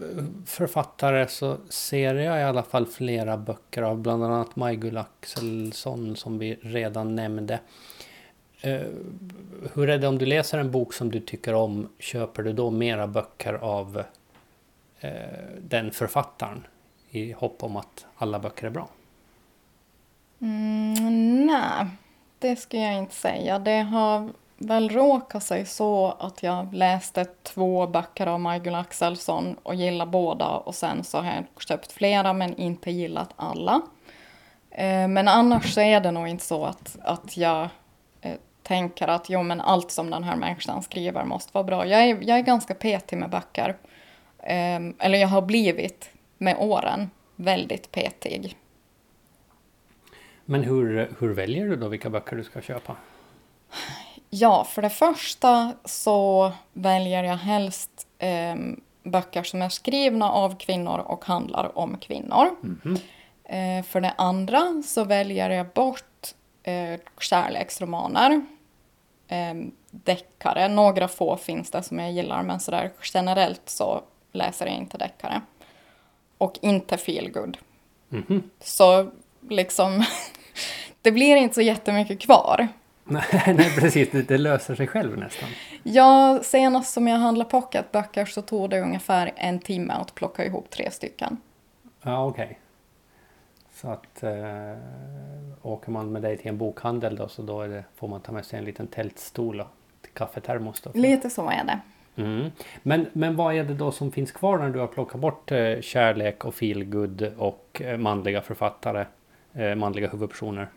eh, 0.00 0.24
författare 0.46 1.28
så 1.28 1.56
ser 1.68 2.14
jag 2.14 2.40
i 2.40 2.42
alla 2.42 2.62
fall 2.62 2.86
flera 2.86 3.36
böcker 3.36 3.82
av, 3.82 3.98
bland 3.98 4.24
annat 4.24 4.56
Majgull 4.56 4.96
Axelsson 4.96 6.16
som 6.16 6.38
vi 6.38 6.58
redan 6.60 7.14
nämnde. 7.14 7.60
Uh, 8.66 8.80
hur 9.74 9.90
är 9.90 9.98
det 9.98 10.08
om 10.08 10.18
du 10.18 10.26
läser 10.26 10.58
en 10.58 10.70
bok 10.70 10.94
som 10.94 11.10
du 11.10 11.20
tycker 11.20 11.54
om, 11.54 11.88
köper 11.98 12.42
du 12.42 12.52
då 12.52 12.70
mera 12.70 13.06
böcker 13.06 13.54
av 13.54 14.02
eh, 15.00 15.12
den 15.60 15.90
författaren 15.90 16.66
i 17.10 17.32
hopp 17.32 17.62
om 17.62 17.76
att 17.76 18.06
alla 18.16 18.38
böcker 18.38 18.66
är 18.66 18.70
bra? 18.70 18.88
Mm, 20.40 21.46
nej, 21.46 21.86
det 22.38 22.56
ska 22.56 22.78
jag 22.78 22.98
inte 22.98 23.14
säga. 23.14 23.58
Det 23.58 23.80
har 23.82 24.30
väl 24.58 24.88
råkade 24.88 25.44
sig 25.44 25.66
så 25.66 26.16
att 26.18 26.42
jag 26.42 26.74
läste 26.74 27.24
två 27.24 27.86
böcker 27.86 28.26
av 28.26 28.40
Majgull 28.40 28.74
Axelsson 28.74 29.56
och 29.62 29.74
gillade 29.74 30.10
båda 30.10 30.48
och 30.48 30.74
sen 30.74 31.04
så 31.04 31.18
har 31.18 31.34
jag 31.34 31.44
köpt 31.68 31.92
flera 31.92 32.32
men 32.32 32.56
inte 32.56 32.90
gillat 32.90 33.30
alla. 33.36 33.80
Eh, 34.70 35.08
men 35.08 35.28
annars 35.28 35.74
så 35.74 35.80
är 35.80 36.00
det 36.00 36.10
nog 36.10 36.28
inte 36.28 36.44
så 36.44 36.64
att, 36.64 36.98
att 37.02 37.36
jag 37.36 37.68
eh, 38.20 38.36
tänker 38.62 39.08
att 39.08 39.30
jo 39.30 39.42
men 39.42 39.60
allt 39.60 39.90
som 39.90 40.10
den 40.10 40.24
här 40.24 40.36
människan 40.36 40.82
skriver 40.82 41.24
måste 41.24 41.50
vara 41.54 41.64
bra. 41.64 41.86
Jag 41.86 42.02
är, 42.02 42.18
jag 42.22 42.38
är 42.38 42.42
ganska 42.42 42.74
petig 42.74 43.16
med 43.16 43.30
böcker. 43.30 43.76
Ehm, 44.42 44.94
eller 44.98 45.18
jag 45.18 45.28
har 45.28 45.42
blivit 45.42 46.10
med 46.38 46.56
åren 46.58 47.10
väldigt 47.36 47.92
petig. 47.92 48.56
Men 50.44 50.64
hur, 50.64 51.12
hur 51.18 51.32
väljer 51.32 51.68
du 51.68 51.76
då 51.76 51.88
vilka 51.88 52.10
böcker 52.10 52.36
du 52.36 52.44
ska 52.44 52.60
köpa? 52.60 52.96
Ja, 54.30 54.64
för 54.64 54.82
det 54.82 54.90
första 54.90 55.72
så 55.84 56.52
väljer 56.72 57.24
jag 57.24 57.36
helst 57.36 58.06
eh, 58.18 58.56
böcker 59.02 59.42
som 59.42 59.62
är 59.62 59.68
skrivna 59.68 60.32
av 60.32 60.58
kvinnor 60.58 60.98
och 60.98 61.24
handlar 61.24 61.78
om 61.78 61.98
kvinnor. 61.98 62.50
Mhm. 62.60 62.98
Eh, 63.44 63.84
för 63.84 64.00
det 64.00 64.14
andra 64.18 64.82
så 64.86 65.04
väljer 65.04 65.50
jag 65.50 65.66
bort 65.68 66.34
eh, 66.62 67.00
kärleksromaner, 67.20 68.46
eh, 69.28 69.54
deckare. 69.90 70.68
Några 70.68 71.08
få 71.08 71.36
finns 71.36 71.70
det 71.70 71.82
som 71.82 71.98
jag 71.98 72.12
gillar, 72.12 72.42
men 72.42 72.60
sådär 72.60 72.92
generellt 73.14 73.62
så 73.64 74.02
läser 74.32 74.66
jag 74.66 74.74
inte 74.74 74.98
deckare. 74.98 75.40
Och 76.38 76.58
inte 76.62 76.96
feelgood. 76.96 77.58
Mhm. 78.08 78.50
Så 78.60 79.10
liksom, 79.48 80.04
det 81.02 81.12
blir 81.12 81.36
inte 81.36 81.54
så 81.54 81.62
jättemycket 81.62 82.20
kvar. 82.20 82.68
Nej, 83.10 83.54
nej, 83.54 83.76
precis. 83.78 84.10
Det, 84.10 84.22
det 84.22 84.38
löser 84.38 84.74
sig 84.74 84.86
själv 84.86 85.18
nästan. 85.18 85.48
Ja, 85.82 86.40
senast 86.42 86.92
som 86.92 87.08
jag 87.08 87.16
handlade 87.18 87.50
pocketböcker 87.50 88.24
så 88.24 88.42
tog 88.42 88.70
det 88.70 88.80
ungefär 88.80 89.32
en 89.36 89.58
timme 89.58 89.92
att 89.92 90.14
plocka 90.14 90.44
ihop 90.44 90.70
tre 90.70 90.90
stycken. 90.90 91.36
Ja, 92.02 92.26
okej. 92.26 92.58
Så 93.72 93.88
att 93.88 94.22
eh, 94.22 94.32
åker 95.62 95.90
man 95.90 96.12
med 96.12 96.22
dig 96.22 96.36
till 96.36 96.48
en 96.48 96.58
bokhandel 96.58 97.16
då 97.16 97.28
så 97.28 97.42
då 97.42 97.66
det, 97.66 97.84
får 97.96 98.08
man 98.08 98.20
ta 98.20 98.32
med 98.32 98.44
sig 98.44 98.58
en 98.58 98.64
liten 98.64 98.86
tältstol 98.86 99.60
och 99.60 99.66
till 100.02 100.12
kaffetermos 100.12 100.80
då. 100.80 100.90
Lite 100.94 101.30
så 101.30 101.50
är 101.50 101.64
det. 101.64 101.80
Mm. 102.22 102.50
Men, 102.82 103.06
men 103.12 103.36
vad 103.36 103.54
är 103.54 103.64
det 103.64 103.74
då 103.74 103.92
som 103.92 104.12
finns 104.12 104.32
kvar 104.32 104.58
när 104.58 104.70
du 104.70 104.78
har 104.78 104.86
plockat 104.86 105.20
bort 105.20 105.52
eh, 105.52 105.80
kärlek 105.80 106.44
och 106.44 106.54
feelgood 106.54 107.32
och 107.38 107.82
eh, 107.84 107.96
manliga 107.96 108.42
författare, 108.42 109.04
eh, 109.52 109.74
manliga 109.74 110.08
huvudpersoner? 110.08 110.68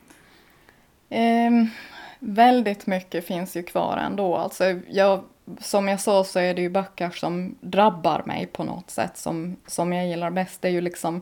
Väldigt 2.23 2.87
mycket 2.87 3.25
finns 3.25 3.55
ju 3.55 3.63
kvar 3.63 3.97
ändå. 3.97 4.35
Alltså, 4.35 4.63
jag, 4.89 5.23
som 5.59 5.87
jag 5.87 5.99
sa 5.99 6.23
så 6.23 6.39
är 6.39 6.53
det 6.53 6.61
ju 6.61 6.69
böcker 6.69 7.09
som 7.09 7.55
drabbar 7.61 8.23
mig 8.25 8.47
på 8.47 8.63
något 8.63 8.89
sätt 8.89 9.17
som, 9.17 9.55
som 9.67 9.93
jag 9.93 10.07
gillar 10.07 10.31
bäst. 10.31 10.61
Det 10.61 10.67
är 10.67 10.71
ju 10.71 10.81
liksom, 10.81 11.21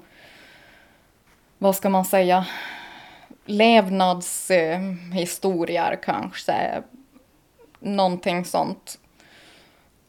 vad 1.57 1.75
ska 1.75 1.89
man 1.89 2.05
säga, 2.05 2.45
levnadshistorier 3.45 5.91
eh, 5.91 5.99
kanske. 6.03 6.83
Någonting 7.79 8.45
sånt. 8.45 8.99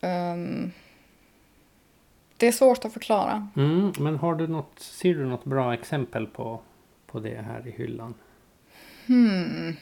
Ehm, 0.00 0.72
det 2.36 2.48
är 2.48 2.52
svårt 2.52 2.84
att 2.84 2.92
förklara. 2.92 3.48
Mm, 3.56 3.92
men 3.98 4.16
har 4.16 4.34
du 4.34 4.46
något, 4.46 4.78
ser 4.78 5.14
du 5.14 5.26
något 5.26 5.44
bra 5.44 5.74
exempel 5.74 6.26
på, 6.26 6.60
på 7.06 7.20
det 7.20 7.42
här 7.42 7.68
i 7.68 7.70
hyllan? 7.70 8.14
Hmm. 9.06 9.76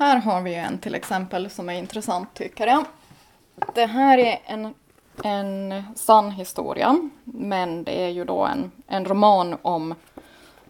Här 0.00 0.16
har 0.16 0.40
vi 0.42 0.54
en 0.54 0.78
till 0.78 0.94
exempel 0.94 1.50
som 1.50 1.68
är 1.68 1.72
intressant 1.72 2.34
tycker 2.34 2.66
jag. 2.66 2.84
Det 3.74 3.86
här 3.86 4.18
är 4.18 4.38
en, 4.44 4.74
en 5.24 5.82
sann 5.96 6.30
historia, 6.30 7.10
men 7.24 7.84
det 7.84 8.04
är 8.04 8.08
ju 8.08 8.24
då 8.24 8.44
en, 8.46 8.70
en 8.86 9.04
roman 9.04 9.56
om 9.62 9.94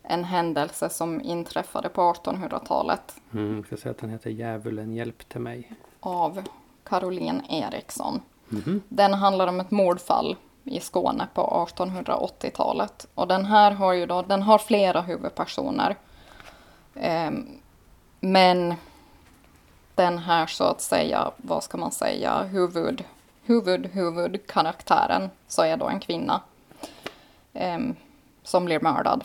en 0.02 0.24
händelse 0.24 0.88
som 0.88 1.20
inträffade 1.20 1.88
på 1.88 2.12
1800-talet 2.12 3.14
Mm, 3.32 3.56
jag 3.56 3.66
ska 3.66 3.76
säga 3.76 3.90
att 3.90 3.98
den 3.98 4.10
heter 4.10 4.30
Djävulen 4.30 4.92
hjälpte 4.92 5.38
mig. 5.38 5.72
av 6.00 6.42
Caroline 6.84 7.42
Eriksson. 7.48 8.20
Mhm. 8.48 8.82
Den 8.88 9.14
handlar 9.14 9.46
om 9.46 9.60
ett 9.60 9.70
mordfall 9.70 10.36
i 10.64 10.80
Skåne 10.80 11.26
på 11.34 11.66
1880-talet. 11.68 13.06
Och 13.14 13.28
den 13.28 13.44
här 13.44 13.70
har 13.70 13.92
ju 13.92 14.06
då, 14.06 14.22
den 14.22 14.42
har 14.42 14.58
flera 14.58 15.00
huvudpersoner. 15.00 15.96
Ehm, 16.94 17.46
men 18.20 18.74
den 19.94 20.18
här 20.18 20.46
så 20.46 20.64
att 20.64 20.80
säga, 20.80 21.30
vad 21.36 21.64
ska 21.64 21.78
man 21.78 21.92
säga, 21.92 22.42
huvud, 22.42 23.04
huvud, 23.42 23.86
huvudkaraktären 23.86 25.30
så 25.48 25.62
är 25.62 25.76
då 25.76 25.88
en 25.88 26.00
kvinna. 26.00 26.40
eh, 27.52 27.78
som 28.42 28.64
blir 28.64 28.80
mördad. 28.80 29.24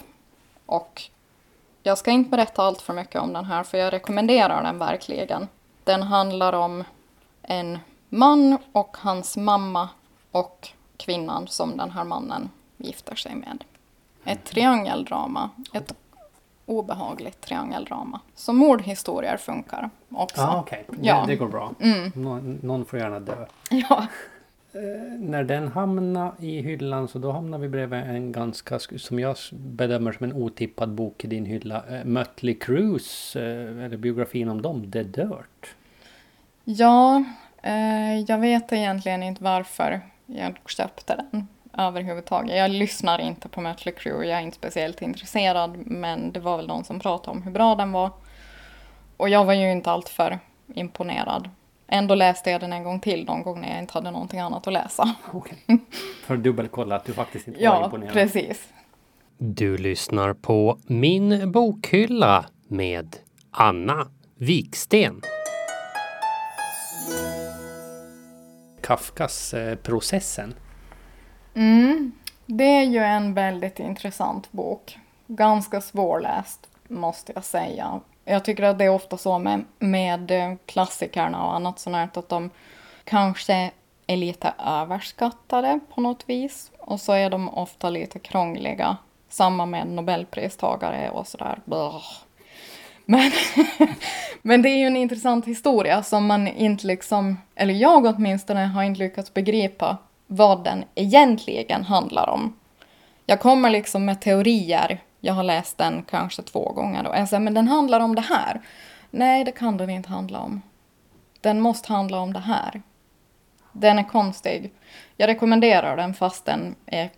Och 0.65 1.01
jag 1.84 1.98
ska 1.98 2.12
inte 2.12 2.29
berätta 2.29 2.63
allt 2.63 2.81
för 2.81 2.93
mycket 2.93 3.22
om 3.22 3.34
den 3.34 3.45
här 3.45 3.63
för 3.63 3.77
jag 3.77 3.93
rekommenderar 3.93 4.63
den 4.63 4.77
verkligen. 4.79 5.48
Den 5.84 6.03
handlar 6.03 6.53
om 6.53 6.84
en 7.41 7.79
man 8.10 8.57
och 8.72 8.98
hans 9.00 9.38
mamma 9.38 9.89
och 10.31 10.69
kvinnan 10.98 11.48
som 11.48 11.77
den 11.77 11.91
här 11.91 12.03
mannen 12.03 12.50
gifter 12.77 13.15
sig 13.15 13.36
med. 13.36 13.63
Ett 14.24 14.43
triangeldrama. 14.43 15.50
Ett 15.74 16.04
obehagligt 16.65 17.41
triangeldrama. 17.41 18.19
Så 18.36 18.53
mordhistorier 18.53 19.38
funkar 19.38 19.89
också. 20.12 20.41
Ja, 20.41 20.60
okej. 20.60 20.86
Ja. 21.01 21.22
Det, 21.22 21.27
det 21.31 21.36
går 21.36 21.48
bra. 21.48 21.72
Mm. 21.79 22.12
Nå- 22.15 22.57
någon 22.67 22.86
får 22.86 23.00
gärna 23.00 23.19
dö. 23.19 23.45
Ja. 23.69 24.07
När 25.19 25.43
den 25.43 25.67
hamnar 25.67 26.31
i 26.39 26.62
hyllan 26.62 27.07
så 27.07 27.19
då 27.19 27.31
hamnar 27.31 27.57
vi 27.57 27.69
bredvid 27.69 28.00
en 28.00 28.31
ganska, 28.31 28.79
som 28.79 29.19
jag 29.19 29.36
bedömer 29.51 30.12
som 30.12 30.24
en 30.24 30.34
otippad 30.34 30.89
bok 30.89 31.24
i 31.24 31.27
din 31.27 31.45
hylla. 31.45 31.84
Eh, 31.89 32.05
Mötley 32.05 32.53
Crües, 32.60 33.36
eh, 33.39 33.86
eller 33.86 33.98
biografin 33.98 34.50
om 34.50 34.62
dem, 34.62 34.91
The 34.91 35.03
Dirt. 35.03 35.75
Ja, 36.63 37.24
eh, 37.62 38.19
jag 38.27 38.38
vet 38.38 38.74
egentligen 38.74 39.24
inte 39.24 39.43
varför 39.43 40.01
jag 40.25 40.60
köpte 40.67 41.15
den 41.31 41.48
överhuvudtaget. 41.77 42.58
Jag 42.58 42.72
lyssnar 42.72 43.20
inte 43.20 43.50
på 43.50 43.62
Mötley 43.62 43.96
Crüe, 43.96 44.24
jag 44.24 44.38
är 44.38 44.41
inte 44.41 44.58
speciellt 44.58 45.01
intresserad, 45.01 45.77
men 45.77 46.32
det 46.32 46.39
var 46.39 46.58
väl 46.58 46.67
någon 46.67 46.84
som 46.84 47.00
pratade 47.00 47.32
om 47.38 47.44
hur 47.44 47.51
bra 47.51 47.75
den 47.75 47.91
var. 47.91 48.12
Och 49.17 49.29
jag 49.29 49.46
var 49.46 49.53
ju 49.53 49.72
inte 49.72 49.91
alltför 49.91 50.39
imponerad. 50.74 51.50
Ändå 51.88 52.15
läste 52.15 52.51
jag 52.51 52.62
den 52.62 52.74
en 52.74 52.84
gång 52.84 53.00
till 53.00 53.25
någon 53.25 53.44
gång 53.44 53.62
när 53.62 53.70
jag 53.70 53.79
inte 53.79 53.94
hade 53.94 54.12
någonting 54.12 54.39
annat 54.39 54.67
att 54.67 54.74
läsa. 54.74 55.15
Okej. 55.34 55.58
För 56.25 56.34
att 56.34 56.44
dubbelkolla 56.44 56.96
att 56.96 57.05
du 57.05 57.13
faktiskt 57.13 57.48
inte 57.48 57.60
var 57.60 57.65
Ja, 57.75 57.86
imponerad. 57.86 58.13
precis. 58.13 58.70
Du 59.38 59.77
lyssnar 59.77 60.34
på 60.34 60.79
Min 60.88 61.51
bokhylla 61.51 62.46
med 62.67 63.15
Anna 63.51 64.08
Viksten. 64.38 65.22
Kafkas 68.82 69.55
Processen. 69.84 70.53
Mm, 71.55 72.12
det 72.45 72.63
är 72.63 72.83
ju 72.83 73.00
en 73.00 73.33
väldigt 73.33 73.79
intressant 73.79 74.51
bok. 74.51 74.97
Ganska 75.27 75.81
svårläst, 75.81 76.67
måste 76.88 77.31
jag 77.35 77.43
säga. 77.43 78.00
Jag 78.25 78.45
tycker 78.45 78.63
att 78.63 78.77
det 78.77 78.85
är 78.85 78.89
ofta 78.89 79.17
så 79.17 79.39
med, 79.39 79.65
med 79.79 80.31
eh, 80.31 80.53
klassikerna 80.65 81.45
och 81.45 81.55
annat 81.55 81.79
sånt 81.79 81.95
här, 81.95 82.09
att 82.13 82.29
de 82.29 82.50
kanske 83.03 83.71
är 84.07 84.17
lite 84.17 84.53
överskattade 84.65 85.79
på 85.93 86.01
något 86.01 86.29
vis. 86.29 86.71
Och 86.79 87.01
så 87.01 87.13
är 87.13 87.29
de 87.29 87.50
ofta 87.50 87.89
lite 87.89 88.19
krångliga. 88.19 88.97
Samma 89.29 89.65
med 89.65 89.88
nobelpristagare 89.88 91.09
och 91.09 91.27
sådär. 91.27 91.59
Men, 93.05 93.31
men 94.41 94.62
det 94.62 94.69
är 94.69 94.77
ju 94.77 94.88
en 94.88 94.97
intressant 94.97 95.45
historia 95.45 96.03
som 96.03 96.25
man 96.25 96.47
inte 96.47 96.88
liksom, 96.88 97.38
eller 97.55 97.74
jag 97.74 98.05
åtminstone 98.05 98.65
har 98.65 98.83
inte 98.83 99.00
lyckats 99.00 99.33
begripa 99.33 99.97
vad 100.27 100.63
den 100.63 100.84
egentligen 100.96 101.84
handlar 101.84 102.29
om. 102.29 102.55
Jag 103.25 103.39
kommer 103.39 103.70
liksom 103.70 104.05
med 104.05 104.22
teorier, 104.22 105.00
jag 105.20 105.34
har 105.34 105.44
läst 105.44 105.77
den 105.77 106.03
kanske 106.10 106.41
två 106.41 106.72
gånger 106.72 107.08
och 107.08 107.15
jag 107.15 107.29
säger 107.29 107.41
men 107.41 107.53
den 107.53 107.67
handlar 107.67 108.00
om 108.00 108.15
det 108.15 108.22
här. 108.22 108.62
Nej, 109.12 109.44
det 109.44 109.51
kan 109.51 109.77
den 109.77 109.89
inte 109.89 110.10
handla 110.10 110.39
om. 110.39 110.62
Den 111.41 111.62
måste 111.62 111.94
handla 111.94 112.20
om 112.20 112.34
det 112.34 112.39
här. 112.39 112.82
Den 113.72 114.00
är 114.00 114.03
konstig. 114.03 114.72
Jag 115.17 115.27
rekommenderar 115.27 115.98
den 115.98 116.13
fast 116.13 116.46
den 116.46 116.75
är 116.86 117.10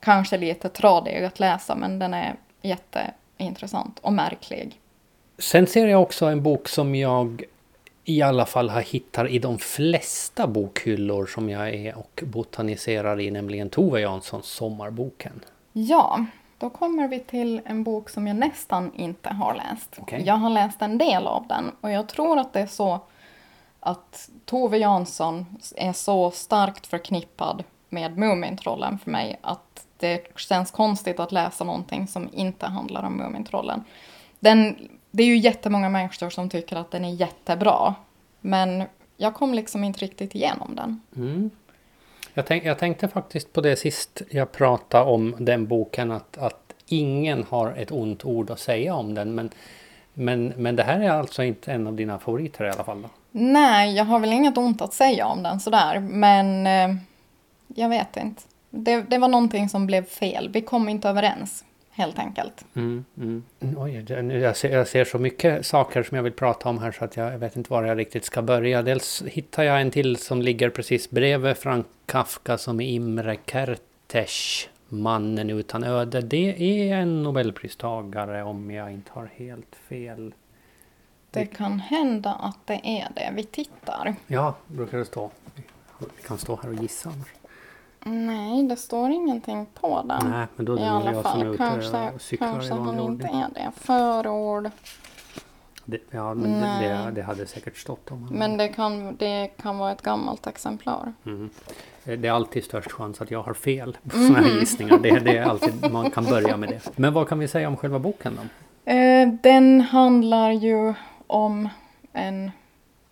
kanske 0.00 0.38
lite 0.38 0.68
tradig 0.68 1.24
att 1.24 1.40
läsa 1.40 1.74
men 1.74 1.98
den 1.98 2.14
är 2.14 2.34
jätteintressant 2.62 3.98
och 3.98 4.12
märklig. 4.12 4.80
Sen 5.38 5.66
ser 5.66 5.86
jag 5.86 6.02
också 6.02 6.26
en 6.26 6.42
bok 6.42 6.68
som 6.68 6.94
jag 6.94 7.44
i 8.04 8.22
alla 8.22 8.46
fall 8.46 8.70
har 8.70 8.80
hittat 8.80 9.30
i 9.30 9.38
de 9.38 9.58
flesta 9.58 10.46
bokhyllor 10.46 11.26
som 11.26 11.50
jag 11.50 11.74
är 11.74 11.98
och 11.98 12.22
botaniserar 12.26 13.20
i, 13.20 13.30
nämligen 13.30 13.70
Tove 13.70 14.00
Janssons 14.00 14.46
Sommarboken. 14.46 15.44
Ja, 15.72 16.24
då 16.58 16.70
kommer 16.70 17.08
vi 17.08 17.20
till 17.20 17.60
en 17.64 17.84
bok 17.84 18.10
som 18.10 18.26
jag 18.26 18.36
nästan 18.36 18.94
inte 18.94 19.28
har 19.28 19.54
läst. 19.54 19.96
Okej. 19.98 20.22
Jag 20.26 20.34
har 20.34 20.50
läst 20.50 20.82
en 20.82 20.98
del 20.98 21.26
av 21.26 21.46
den 21.46 21.72
och 21.80 21.90
jag 21.90 22.08
tror 22.08 22.38
att 22.38 22.52
det 22.52 22.60
är 22.60 22.66
så 22.66 23.00
att 23.80 24.30
Tove 24.44 24.78
Jansson 24.78 25.46
är 25.76 25.92
så 25.92 26.30
starkt 26.30 26.86
förknippad 26.86 27.64
med 27.88 28.18
Mumintrollen 28.18 28.98
för 28.98 29.10
mig 29.10 29.38
att 29.42 29.86
det 29.96 30.38
känns 30.38 30.70
konstigt 30.70 31.20
att 31.20 31.32
läsa 31.32 31.64
någonting 31.64 32.06
som 32.06 32.28
inte 32.32 32.66
handlar 32.66 33.02
om 33.02 33.16
Mumintrollen. 33.16 33.84
Den, 34.40 34.88
det 35.10 35.22
är 35.22 35.26
ju 35.26 35.36
jättemånga 35.36 35.88
människor 35.88 36.30
som 36.30 36.48
tycker 36.48 36.76
att 36.76 36.90
den 36.90 37.04
är 37.04 37.14
jättebra, 37.14 37.94
men 38.40 38.84
jag 39.16 39.34
kom 39.34 39.54
liksom 39.54 39.84
inte 39.84 40.00
riktigt 40.00 40.34
igenom 40.34 40.76
den. 40.76 41.00
Mm. 41.16 41.50
Jag, 42.34 42.46
tänk, 42.46 42.64
jag 42.64 42.78
tänkte 42.78 43.08
faktiskt 43.08 43.52
på 43.52 43.60
det 43.60 43.76
sist 43.76 44.22
jag 44.30 44.52
pratade 44.52 45.10
om 45.10 45.34
den 45.38 45.66
boken 45.66 46.10
att, 46.10 46.38
att 46.38 46.74
ingen 46.86 47.44
har 47.48 47.72
ett 47.72 47.90
ont 47.90 48.24
ord 48.24 48.50
att 48.50 48.60
säga 48.60 48.94
om 48.94 49.14
den. 49.14 49.34
Men, 49.34 49.50
men, 50.14 50.52
men 50.56 50.76
det 50.76 50.82
här 50.82 51.00
är 51.00 51.10
alltså 51.10 51.42
inte 51.42 51.72
en 51.72 51.86
av 51.86 51.94
dina 51.94 52.18
favoriter 52.18 52.64
i 52.64 52.70
alla 52.70 52.84
fall? 52.84 53.02
Då? 53.02 53.08
Nej, 53.30 53.96
jag 53.96 54.04
har 54.04 54.18
väl 54.18 54.32
inget 54.32 54.58
ont 54.58 54.82
att 54.82 54.94
säga 54.94 55.26
om 55.26 55.42
den 55.42 55.60
sådär, 55.60 56.00
men 56.00 56.66
eh, 56.66 56.96
jag 57.66 57.88
vet 57.88 58.16
inte. 58.16 58.42
Det, 58.70 59.02
det 59.02 59.18
var 59.18 59.28
någonting 59.28 59.68
som 59.68 59.86
blev 59.86 60.04
fel. 60.04 60.48
Vi 60.48 60.60
kom 60.60 60.88
inte 60.88 61.08
överens, 61.08 61.64
helt 62.00 62.18
enkelt. 62.18 62.64
Mm, 62.74 63.04
mm. 63.16 63.44
Oj, 63.76 64.04
jag, 64.40 64.56
ser, 64.56 64.72
jag 64.72 64.88
ser 64.88 65.04
så 65.04 65.18
mycket 65.18 65.66
saker 65.66 66.02
som 66.02 66.16
jag 66.16 66.22
vill 66.22 66.32
prata 66.32 66.68
om 66.68 66.78
här 66.78 66.92
så 66.92 67.04
att 67.04 67.16
jag 67.16 67.38
vet 67.38 67.56
inte 67.56 67.70
var 67.70 67.84
jag 67.84 67.98
riktigt 67.98 68.24
ska 68.24 68.42
börja. 68.42 68.82
Dels 68.82 69.22
hittar 69.26 69.62
jag 69.62 69.80
en 69.80 69.90
till 69.90 70.16
som 70.16 70.42
ligger 70.42 70.70
precis 70.70 71.10
bredvid 71.10 71.56
Frank 71.56 71.86
Kafka 72.06 72.58
som 72.58 72.80
är 72.80 72.88
Imre 72.88 73.36
Kertész. 73.46 74.68
Mannen 74.92 75.50
utan 75.50 75.84
öde. 75.84 76.20
Det 76.20 76.90
är 76.90 76.96
en 76.96 77.22
nobelpristagare 77.22 78.42
om 78.42 78.70
jag 78.70 78.92
inte 78.92 79.10
har 79.12 79.30
helt 79.36 79.76
fel. 79.88 80.34
Det 81.30 81.46
kan 81.46 81.80
hända 81.80 82.34
att 82.34 82.66
det 82.66 82.80
är 82.84 83.08
det. 83.14 83.32
Vi 83.34 83.44
tittar. 83.44 84.14
Ja, 84.26 84.54
brukar 84.66 84.98
det 84.98 85.04
stå. 85.04 85.30
Vi 85.98 86.22
kan 86.26 86.38
stå 86.38 86.60
här 86.62 86.68
och 86.68 86.74
gissa 86.74 87.08
annars. 87.08 87.39
Nej, 88.04 88.62
det 88.62 88.76
står 88.76 89.10
ingenting 89.10 89.66
på 89.74 90.02
den. 90.08 90.30
Nej, 90.30 90.46
men 90.56 90.66
då 90.66 90.78
I 90.78 90.82
alla 90.82 91.22
fall. 91.22 91.56
Kanske, 91.56 92.36
kanske 92.38 92.74
han 92.74 93.00
inte 93.00 93.26
är 93.26 93.48
det. 93.54 93.72
Förord. 93.76 94.70
Det, 95.84 95.98
ja, 96.10 96.34
men 96.34 96.60
det, 96.60 96.88
det, 96.88 97.10
det, 97.14 97.22
hade 97.22 97.46
säkert 97.46 97.76
stått 97.76 98.10
om 98.10 98.22
han 98.22 98.38
Men 98.38 98.56
det 98.56 98.68
kan, 98.68 99.16
det 99.16 99.50
kan 99.62 99.78
vara 99.78 99.92
ett 99.92 100.02
gammalt 100.02 100.46
exemplar. 100.46 101.12
Mm. 101.26 101.50
Det 102.04 102.28
är 102.28 102.32
alltid 102.32 102.64
störst 102.64 102.92
chans 102.92 103.20
att 103.20 103.30
jag 103.30 103.42
har 103.42 103.54
fel 103.54 103.96
på 104.02 104.10
sådana 104.10 104.38
här 104.38 104.44
mm. 104.44 104.58
gissningar. 104.58 104.98
Det, 104.98 105.18
det, 105.18 105.36
är 105.36 105.42
alltid, 105.42 105.92
man 105.92 106.10
kan 106.10 106.24
börja 106.24 106.56
med 106.56 106.68
det. 106.68 106.98
Men 106.98 107.12
vad 107.12 107.28
kan 107.28 107.38
vi 107.38 107.48
säga 107.48 107.68
om 107.68 107.76
själva 107.76 107.98
boken 107.98 108.38
då? 108.42 108.92
Eh, 108.92 109.28
den 109.42 109.80
handlar 109.80 110.50
ju 110.50 110.94
om 111.26 111.68
en 112.12 112.50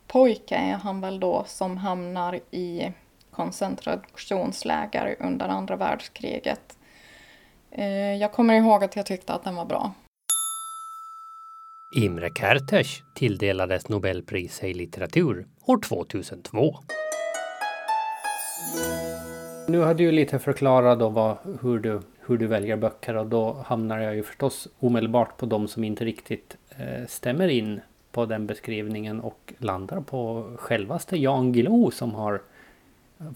pojke, 0.07 0.55
är 0.55 0.75
han 0.75 1.01
väl 1.01 1.21
då, 1.21 1.45
som 1.47 1.77
hamnar 1.77 2.41
i 2.51 2.93
koncentrationsläger 3.39 5.17
under 5.21 5.49
andra 5.49 5.77
världskriget. 5.77 6.79
Eh, 7.71 8.15
jag 8.15 8.33
kommer 8.33 8.55
ihåg 8.55 8.85
att 8.85 8.97
jag 8.97 9.07
tyckte 9.07 9.33
att 9.33 9.45
den 9.45 9.55
var 9.55 9.65
bra. 9.65 9.93
Imre 11.97 12.31
Kertész 12.31 13.03
tilldelades 13.15 13.89
Nobelpris 13.89 14.65
i 14.65 14.75
litteratur 14.75 15.47
år 15.67 15.81
2002. 15.81 16.77
Nu 19.69 19.79
har 19.79 19.95
du 19.95 20.05
ju 20.05 20.13
lite 20.13 20.39
förklarat 20.39 20.99
då 20.99 21.09
vad, 21.09 21.37
hur, 21.63 21.79
du, 21.79 22.01
hur 22.27 22.39
du 22.39 22.47
väljer 22.47 22.77
böcker 22.77 23.17
och 23.17 23.27
då 23.27 23.53
hamnar 23.67 23.99
jag 23.99 24.15
ju 24.17 24.23
förstås 24.23 24.69
omedelbart 24.79 25.37
på 25.37 25.47
de 25.47 25.69
som 25.69 25.85
inte 25.85 26.05
riktigt 26.05 26.57
eh, 26.79 27.07
stämmer 27.07 27.49
in 27.49 27.81
på 28.13 28.27
den 28.27 28.47
beskrivningen 28.47 29.21
och 29.21 29.53
landar 29.59 30.01
på 30.01 30.51
självaste 30.57 31.17
Jan 31.17 31.53
Guillou 31.53 31.91
som 31.91 32.15
har 32.15 32.43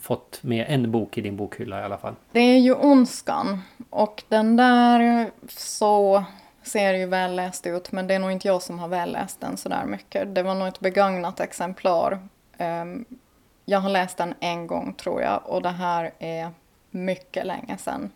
fått 0.01 0.42
med 0.42 0.66
en 0.68 0.90
bok 0.90 1.18
i 1.18 1.21
din 1.21 1.37
bokhylla 1.37 1.81
i 1.81 1.85
alla 1.85 1.99
fall. 1.99 2.14
Det 2.33 2.40
är 2.40 2.59
ju 2.59 2.75
Ondskan 2.75 3.62
och 3.90 4.23
den 4.29 4.57
där 4.57 5.31
så 5.49 6.25
ser 6.62 6.95
ju 6.95 7.07
välläst 7.07 7.66
ut 7.66 7.92
men 7.92 8.07
det 8.07 8.14
är 8.14 8.18
nog 8.18 8.33
inte 8.33 8.49
jag 8.49 8.62
som 8.62 8.79
har 8.79 8.88
välläst 8.88 9.40
den 9.40 9.57
sådär 9.57 9.85
mycket. 9.85 10.35
Det 10.35 10.42
var 10.42 10.55
nog 10.55 10.68
ett 10.68 10.81
begagnat 10.81 11.40
exemplar. 11.40 12.29
Um, 12.59 13.05
jag 13.64 13.79
har 13.79 13.90
läst 13.90 14.16
den 14.16 14.35
en 14.40 14.66
gång 14.66 14.95
tror 14.95 15.23
jag 15.23 15.42
och 15.47 15.62
det 15.62 15.68
här 15.68 16.12
är 16.18 16.51
mycket 16.90 17.47
länge 17.47 17.79
sedan. 17.79 18.11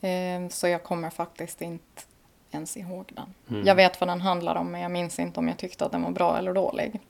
Um, 0.00 0.50
så 0.50 0.68
jag 0.68 0.82
kommer 0.82 1.10
faktiskt 1.10 1.62
inte 1.62 2.02
ens 2.50 2.76
ihåg 2.76 3.12
den. 3.14 3.34
Mm. 3.50 3.66
Jag 3.66 3.74
vet 3.74 4.00
vad 4.00 4.08
den 4.08 4.20
handlar 4.20 4.56
om 4.56 4.70
men 4.70 4.80
jag 4.80 4.90
minns 4.90 5.18
inte 5.18 5.40
om 5.40 5.48
jag 5.48 5.56
tyckte 5.56 5.84
att 5.84 5.92
den 5.92 6.02
var 6.02 6.10
bra 6.10 6.38
eller 6.38 6.54
dålig. 6.54 7.00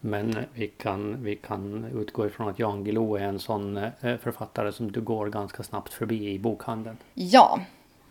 Men 0.00 0.36
vi 0.54 0.68
kan, 0.68 1.24
vi 1.24 1.36
kan 1.36 1.84
utgå 1.84 2.26
ifrån 2.26 2.48
att 2.48 2.58
Jan 2.58 2.84
Guillou 2.84 3.16
är 3.16 3.24
en 3.24 3.38
sån 3.38 3.76
eh, 3.76 4.16
författare 4.22 4.72
som 4.72 4.92
du 4.92 5.00
går 5.00 5.26
ganska 5.26 5.62
snabbt 5.62 5.92
förbi 5.92 6.30
i 6.30 6.38
bokhandeln. 6.38 6.96
Ja. 7.14 7.60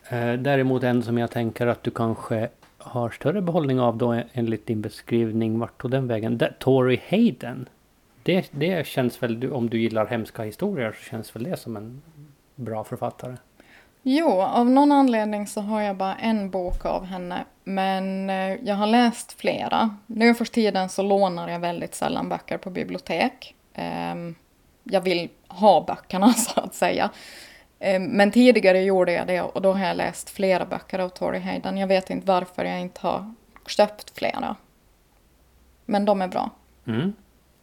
Eh, 0.09 0.33
däremot 0.33 0.83
en 0.83 1.03
som 1.03 1.17
jag 1.17 1.31
tänker 1.31 1.67
att 1.67 1.83
du 1.83 1.91
kanske 1.91 2.49
har 2.77 3.09
större 3.09 3.41
behållning 3.41 3.79
av 3.79 3.97
då 3.97 4.21
enligt 4.33 4.65
din 4.65 4.81
beskrivning. 4.81 5.59
Vart 5.59 5.81
tog 5.81 5.91
den 5.91 6.07
vägen? 6.07 6.41
Tori 6.59 7.01
Hayden. 7.09 7.69
Det, 8.23 8.49
det 8.51 8.87
känns 8.87 9.23
väl, 9.23 9.51
om 9.51 9.69
du 9.69 9.81
gillar 9.81 10.05
hemska 10.05 10.43
historier 10.43 10.91
så 10.91 11.09
känns 11.09 11.35
väl 11.35 11.43
det 11.43 11.57
som 11.57 11.77
en 11.77 12.01
bra 12.55 12.83
författare? 12.83 13.35
Jo, 14.03 14.29
av 14.41 14.69
någon 14.69 14.91
anledning 14.91 15.47
så 15.47 15.61
har 15.61 15.81
jag 15.81 15.95
bara 15.95 16.15
en 16.15 16.49
bok 16.49 16.85
av 16.85 17.05
henne. 17.05 17.45
Men 17.69 18.29
eh, 18.29 18.55
jag 18.63 18.75
har 18.75 18.87
läst 18.87 19.31
flera. 19.31 19.95
Nu 20.07 20.35
för 20.35 20.45
tiden 20.45 20.89
så 20.89 21.01
lånar 21.01 21.49
jag 21.49 21.59
väldigt 21.59 21.95
sällan 21.95 22.29
böcker 22.29 22.57
på 22.57 22.69
bibliotek. 22.69 23.55
Ehm, 23.73 24.35
jag 24.83 25.01
vill 25.01 25.29
ha 25.47 25.85
böckerna 25.85 26.33
så 26.37 26.59
att 26.59 26.75
säga. 26.75 27.09
Ehm, 27.79 28.03
men 28.03 28.31
tidigare 28.31 28.81
gjorde 28.81 29.11
jag 29.11 29.27
det 29.27 29.41
och 29.41 29.61
då 29.61 29.73
har 29.73 29.85
jag 29.85 29.97
läst 29.97 30.29
flera 30.29 30.65
böcker 30.65 30.99
av 30.99 31.09
Tori 31.09 31.39
Hayden. 31.39 31.77
Jag 31.77 31.87
vet 31.87 32.09
inte 32.09 32.27
varför 32.27 32.65
jag 32.65 32.81
inte 32.81 33.01
har 33.01 33.33
köpt 33.67 34.17
flera. 34.17 34.55
Men 35.85 36.05
de 36.05 36.21
är 36.21 36.27
bra. 36.27 36.49
Mm. 36.87 37.13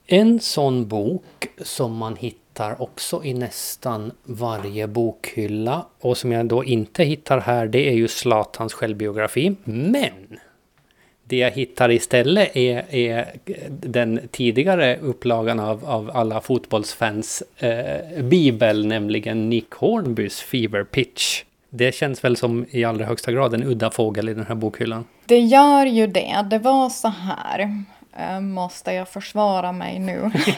En 0.07 0.41
sån 0.41 0.89
bok 0.89 1.47
som 1.63 1.97
man 1.97 2.17
hittar 2.17 2.46
hittar 2.57 2.83
också 2.83 3.25
i 3.25 3.35
nästan 3.35 4.13
varje 4.25 4.87
bokhylla. 4.87 5.87
Och 6.01 6.17
som 6.17 6.33
jag 6.33 6.47
då 6.47 6.65
inte 6.65 7.05
hittar 7.05 7.41
här, 7.41 7.67
det 7.67 7.89
är 7.89 7.93
ju 7.93 8.09
Zlatans 8.09 8.73
självbiografi. 8.75 9.57
Men! 9.65 10.39
Det 11.25 11.37
jag 11.37 11.51
hittar 11.51 11.91
istället 11.91 12.57
är, 12.57 12.95
är 12.95 13.33
den 13.69 14.21
tidigare 14.31 14.97
upplagan 14.97 15.61
av, 15.61 15.85
av 15.85 16.11
alla 16.15 16.41
fotbollsfans 16.41 17.43
eh, 17.59 18.23
bibel, 18.25 18.87
nämligen 18.87 19.49
Nick 19.51 19.71
Hornbys 19.71 20.41
Fever 20.41 20.85
Pitch. 20.85 21.43
Det 21.71 21.95
känns 21.95 22.25
väl 22.25 22.37
som 22.37 22.67
i 22.71 22.85
allra 22.85 23.05
högsta 23.05 23.33
grad 23.33 23.55
en 23.55 23.65
udda 23.65 23.91
fågel 23.91 24.29
i 24.29 24.35
den 24.35 24.47
här 24.47 24.55
bokhyllan. 24.55 25.05
Det 25.27 25.39
gör 25.39 25.87
ju 25.87 26.07
det. 26.07 26.47
Det 26.51 26.59
var 26.59 26.89
så 26.89 27.09
här, 27.09 27.85
eh, 28.19 28.41
måste 28.41 28.93
jag 28.93 29.09
försvara 29.09 29.73
mig 29.73 29.99
nu, 29.99 30.31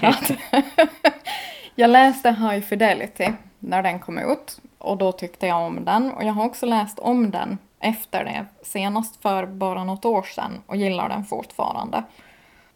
Jag 1.81 1.91
läste 1.91 2.31
High 2.31 2.61
Fidelity 2.61 3.33
när 3.59 3.83
den 3.83 3.99
kom 3.99 4.19
ut 4.19 4.61
och 4.79 4.99
då 4.99 5.13
tyckte 5.13 5.47
jag 5.47 5.67
om 5.67 5.85
den 5.85 6.13
och 6.13 6.25
jag 6.25 6.33
har 6.33 6.45
också 6.45 6.67
läst 6.67 6.99
om 6.99 7.31
den 7.31 7.59
efter 7.81 8.25
det, 8.25 8.47
senast 8.63 9.23
för 9.23 9.47
bara 9.47 9.85
något 9.85 10.05
år 10.05 10.23
sedan 10.23 10.63
och 10.67 10.77
gillar 10.77 11.09
den 11.09 11.25
fortfarande. 11.25 12.03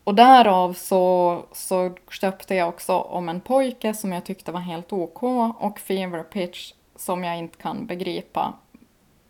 Och 0.04 0.14
därav 0.14 0.72
så, 0.72 1.42
så 1.52 1.96
köpte 2.10 2.54
jag 2.54 2.68
också 2.68 2.98
om 2.98 3.28
en 3.28 3.40
pojke 3.40 3.94
som 3.94 4.12
jag 4.12 4.24
tyckte 4.24 4.52
var 4.52 4.60
helt 4.60 4.92
OK 4.92 5.22
och 5.58 5.78
Fever 5.78 6.22
Pitch 6.22 6.72
som 6.96 7.24
jag 7.24 7.38
inte 7.38 7.58
kan 7.58 7.86
begripa 7.86 8.54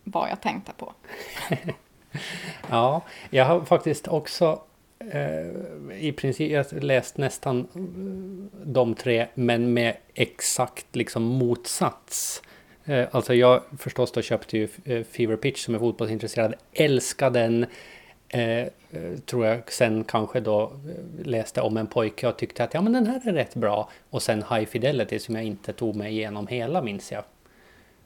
vad 0.05 0.31
jag 0.31 0.41
tänkte 0.41 0.73
på. 0.73 0.93
ja, 2.71 3.01
jag 3.31 3.45
har 3.45 3.61
faktiskt 3.61 4.09
också 4.09 4.61
Eh, 5.11 6.07
i 6.07 6.13
princip, 6.13 6.53
jag 6.53 6.85
läst 6.85 7.19
nästan 7.19 7.61
eh, 7.61 7.81
de 8.67 8.95
tre, 8.95 9.27
men 9.35 9.73
med 9.73 9.97
exakt 10.15 10.97
liksom 10.97 11.23
motsats. 11.23 12.43
Eh, 12.85 13.09
alltså 13.11 13.35
jag 13.35 13.63
förstås 13.79 14.13
då 14.13 14.23
köpte 14.23 14.59
ju 14.59 14.69
Fever 15.05 15.37
Pitch 15.37 15.65
som 15.65 15.75
är 15.75 15.79
fotbollsintresserad, 15.79 16.55
älskade 16.73 17.41
den. 17.41 17.67
Eh, 18.29 18.69
tror 19.27 19.47
jag 19.47 19.73
sen 19.73 20.05
kanske 20.05 20.41
då 20.41 20.73
läste 21.23 21.61
om 21.61 21.77
en 21.77 21.87
pojke 21.87 22.29
och 22.29 22.37
tyckte 22.37 22.65
att 22.65 22.75
ja 22.75 22.81
men 22.81 22.93
den 22.93 23.07
här 23.07 23.29
är 23.29 23.33
rätt 23.33 23.55
bra. 23.55 23.91
Och 24.11 24.23
sen 24.23 24.45
High 24.51 24.65
Fidelity 24.65 25.19
som 25.19 25.35
jag 25.35 25.45
inte 25.45 25.73
tog 25.73 25.97
mig 25.97 26.13
igenom 26.13 26.47
hela 26.47 26.83
minns 26.83 27.13
jag. 27.13 27.25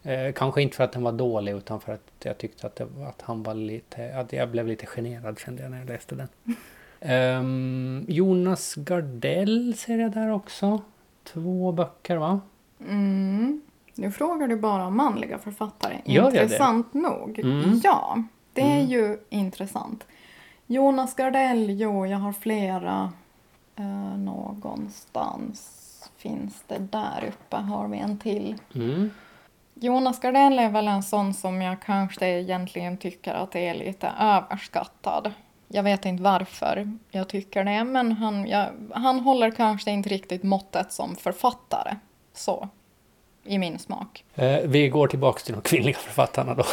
Eh, 0.03 0.33
kanske 0.33 0.63
inte 0.63 0.77
för 0.77 0.85
att 0.85 0.93
den 0.93 1.03
var 1.03 1.13
dålig 1.13 1.53
utan 1.53 1.81
för 1.81 1.93
att 1.93 2.11
jag 2.23 2.39
tyckte 2.39 2.67
att, 2.67 2.77
det, 2.77 2.85
att 2.85 3.23
han 3.23 3.43
var 3.43 3.55
lite, 3.55 4.17
att 4.17 4.33
jag 4.33 4.49
blev 4.49 4.67
lite 4.67 4.87
generad 4.87 5.39
kände 5.39 5.63
jag 5.63 5.71
när 5.71 5.79
jag 5.79 5.89
läste 5.89 6.15
den. 6.15 6.29
Um, 7.01 8.05
Jonas 8.09 8.75
Gardell 8.75 9.75
ser 9.77 9.99
jag 9.99 10.13
där 10.13 10.33
också. 10.33 10.83
Två 11.25 11.73
böcker 11.73 12.17
va? 12.17 12.41
Mm. 12.81 13.61
Nu 13.95 14.11
frågar 14.11 14.49
du 14.49 14.57
bara 14.57 14.87
om 14.87 14.97
manliga 14.97 15.39
författare. 15.39 16.01
Gör 16.05 16.27
intressant 16.27 16.95
nog. 16.95 17.39
Mm. 17.39 17.81
Ja, 17.85 18.23
det 18.53 18.63
är 18.63 18.81
mm. 18.81 18.87
ju 18.87 19.19
intressant. 19.29 20.07
Jonas 20.67 21.15
Gardell, 21.15 21.71
jo, 21.71 22.07
jag 22.07 22.19
har 22.19 22.33
flera 22.33 23.13
Eh, 23.79 24.19
någonstans 24.19 25.83
finns 26.17 26.65
det 26.67 26.79
där 26.79 27.25
uppe, 27.29 27.57
har 27.57 27.89
vi 27.89 27.99
en 27.99 28.19
till. 28.19 28.55
Mm. 28.75 29.11
Jonas 29.75 30.21
Gardell 30.21 30.59
är 30.59 30.71
väl 30.71 30.89
en 30.89 31.03
sån 31.03 31.35
som 31.35 31.63
jag 31.63 31.83
kanske 31.83 32.27
egentligen 32.27 32.97
tycker 32.97 33.35
att 33.35 33.57
är 33.57 33.75
lite 33.75 34.13
överskattad. 34.21 35.33
Jag 35.69 35.83
vet 35.83 36.05
inte 36.05 36.23
varför 36.23 36.93
jag 37.11 37.29
tycker 37.29 37.65
det, 37.65 37.85
men 37.85 38.13
han, 38.13 38.49
jag, 38.49 38.69
han 38.91 39.21
håller 39.21 39.51
kanske 39.51 39.91
inte 39.91 40.09
riktigt 40.09 40.43
måttet 40.43 40.93
som 40.93 41.17
författare. 41.17 41.97
Så, 42.35 42.69
i 43.45 43.59
min 43.59 43.79
smak. 43.79 44.25
Eh, 44.35 44.59
vi 44.65 44.89
går 44.89 45.07
tillbaka 45.07 45.39
till 45.39 45.53
de 45.53 45.63
kvinnliga 45.63 45.97
författarna 45.97 46.55
då. 46.55 46.65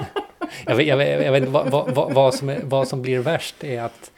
jag, 0.66 0.76
vet, 0.76 0.86
jag, 0.86 0.96
vet, 0.96 1.24
jag 1.24 1.32
vet 1.32 1.40
inte 1.40 1.52
vad, 1.52 1.94
vad, 1.94 2.12
vad, 2.12 2.34
som 2.34 2.48
är, 2.48 2.60
vad 2.64 2.88
som 2.88 3.02
blir 3.02 3.18
värst 3.18 3.64
är 3.64 3.82
att 3.82 4.10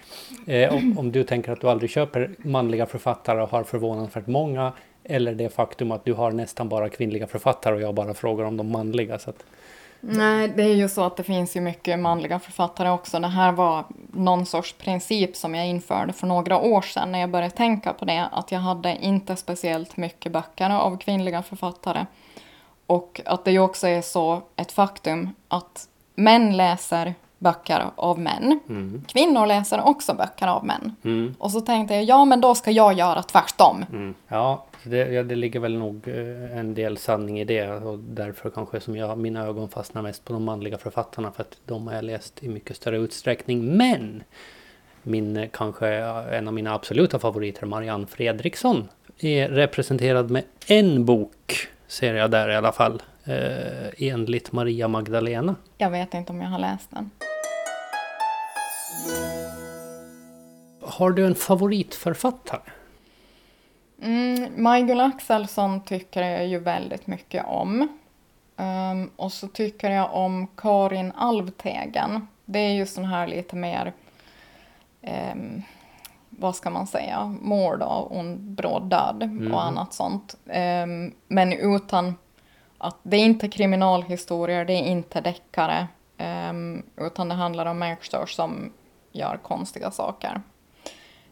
eh, 0.47 0.75
om, 0.75 0.99
om, 0.99 1.13
du 1.13 1.25
tänker 1.25 1.53
att 1.53 1.61
du 1.61 1.71
aldrig 1.71 1.91
köper 1.91 2.31
manliga 2.39 2.87
författare 2.87 3.43
och 3.43 3.51
har 3.51 3.65
förvånansvärt 3.65 4.27
många 4.27 4.73
eller 5.05 5.35
det 5.35 5.49
faktum 5.49 5.93
att 5.93 6.05
du 6.05 6.13
har 6.13 6.31
nästan 6.33 6.69
bara 6.69 6.89
kvinnliga 6.89 7.27
författare 7.27 7.75
och 7.75 7.81
jag 7.81 7.95
bara 7.95 8.15
frågar 8.15 8.45
om 8.45 8.57
de 8.57 8.71
manliga. 8.71 9.19
Så 9.19 9.31
att... 9.31 9.45
Nej, 10.01 10.49
det 10.49 10.63
är 10.63 10.75
ju 10.75 10.89
så 10.89 11.03
att 11.03 11.17
det 11.17 11.23
finns 11.23 11.57
ju 11.57 11.61
mycket 11.61 11.99
manliga 11.99 12.39
författare 12.39 12.91
också. 12.91 13.21
Det 13.21 13.29
här 13.29 13.53
var 13.53 13.85
någon 14.13 14.47
sorts 14.47 14.73
princip 14.73 15.37
som 15.37 15.55
jag 15.55 15.67
införde 15.67 16.13
för 16.13 16.27
några 16.27 16.59
år 16.59 16.83
sedan 16.83 17.13
när 17.13 17.19
jag 17.19 17.31
började 17.31 17.55
tänka 17.55 17.93
på 17.93 18.05
det. 18.05 18.29
Att 18.33 18.53
jag 18.53 18.61
hade 18.61 18.97
inte 18.97 19.37
speciellt 19.37 19.97
mycket 19.97 20.33
böcker 20.33 20.71
av 20.71 20.97
kvinnliga 20.97 21.43
författare. 21.43 22.07
Och 22.87 23.21
att 23.25 23.45
det 23.45 23.51
ju 23.53 23.61
också 23.61 23.89
är 23.89 24.03
så 24.03 24.43
ett 24.57 24.73
faktum 24.73 25.35
att 25.49 25.89
män 26.15 26.57
läser 26.57 27.15
böcker 27.39 27.85
av 27.97 28.19
män. 28.19 28.61
Mm. 28.69 29.05
Kvinnor 29.09 29.47
läser 29.47 29.87
också 29.87 30.15
böcker 30.15 30.47
av 30.47 30.65
män. 30.65 30.97
Mm. 31.05 31.35
Och 31.39 31.51
så 31.51 31.61
tänkte 31.61 31.95
jag, 31.95 32.05
ja 32.05 32.25
men 32.25 32.41
då 32.41 32.55
ska 32.55 32.71
jag 32.71 32.93
göra 32.93 33.23
tvärtom. 33.23 33.85
Mm. 33.93 34.15
Ja, 34.29 34.65
det, 34.83 35.12
ja, 35.12 35.23
det 35.23 35.35
ligger 35.35 35.61
väl 35.61 35.79
nog 35.79 36.09
eh, 36.09 36.59
en 36.59 36.75
del 36.75 36.97
sanning 36.97 37.41
i 37.41 37.45
det 37.45 37.71
och 37.71 37.99
därför 37.99 38.51
kanske 38.51 38.81
som 38.81 38.97
jag, 38.97 39.19
mina 39.19 39.47
ögon 39.47 39.69
fastnar 39.69 40.03
mest 40.03 40.25
på 40.25 40.33
de 40.33 40.45
manliga 40.45 40.79
författarna 40.79 41.33
för 41.33 41.43
att 41.43 41.59
de 41.64 41.87
har 41.87 41.95
jag 41.95 42.05
läst 42.05 42.43
i 42.43 42.49
mycket 42.49 42.77
större 42.77 42.97
utsträckning. 42.97 43.77
Men 43.77 44.23
min 45.03 45.37
eh, 45.37 45.49
kanske 45.53 45.88
en 45.88 46.49
av 46.49 46.55
mina 46.55 46.75
absoluta 46.75 47.19
favoriter, 47.19 47.67
Marianne 47.67 48.07
Fredriksson, 48.07 48.88
är 49.19 49.49
representerad 49.49 50.31
med 50.31 50.45
en 50.67 51.05
bok, 51.05 51.69
ser 51.87 52.14
jag 52.14 52.31
där 52.31 52.51
i 52.51 52.57
alla 52.57 52.73
fall, 52.73 53.03
eh, 53.25 54.09
enligt 54.09 54.53
Maria 54.53 54.88
Magdalena. 54.88 55.55
Jag 55.79 55.91
vet 55.91 56.14
inte 56.14 56.33
om 56.33 56.41
jag 56.41 56.49
har 56.49 56.59
läst 56.59 56.91
den. 56.91 57.11
Har 60.81 61.11
du 61.11 61.27
en 61.27 61.35
favoritförfattare? 61.35 62.61
Mm, 64.03 64.53
Michael 64.57 65.01
Axelsson 65.01 65.81
tycker 65.81 66.23
jag 66.23 66.47
ju 66.47 66.59
väldigt 66.59 67.07
mycket 67.07 67.47
om. 67.47 67.89
Um, 68.57 69.11
och 69.17 69.33
så 69.33 69.49
tycker 69.49 69.91
jag 69.91 70.15
om 70.15 70.47
Karin 70.57 71.13
Alvtegen. 71.17 72.29
Det 72.45 72.59
är 72.59 72.73
ju 72.73 72.87
sån 72.87 73.05
här 73.05 73.27
lite 73.27 73.57
mer, 73.57 73.93
um, 75.33 75.63
vad 76.29 76.57
ska 76.57 76.71
man 76.71 76.87
säga, 76.87 77.37
mord 77.41 77.83
och 77.83 78.25
bråd 78.39 78.83
död 78.83 79.23
mm. 79.23 79.55
och 79.55 79.65
annat 79.65 79.93
sånt. 79.93 80.37
Um, 80.45 81.15
men 81.29 81.53
utan 81.53 82.15
att 82.79 82.97
det 83.03 83.17
är 83.17 83.25
inte 83.25 83.49
kriminalhistorier, 83.49 84.65
det 84.65 84.73
är 84.73 84.87
inte 84.87 85.21
deckare. 85.21 85.87
utan 86.97 87.29
det 87.29 87.35
handlar 87.35 87.67
om 87.67 87.79
människor 87.79 88.27
som 88.27 88.73
gör 89.13 89.37
konstiga 89.43 89.91
saker. 89.91 90.41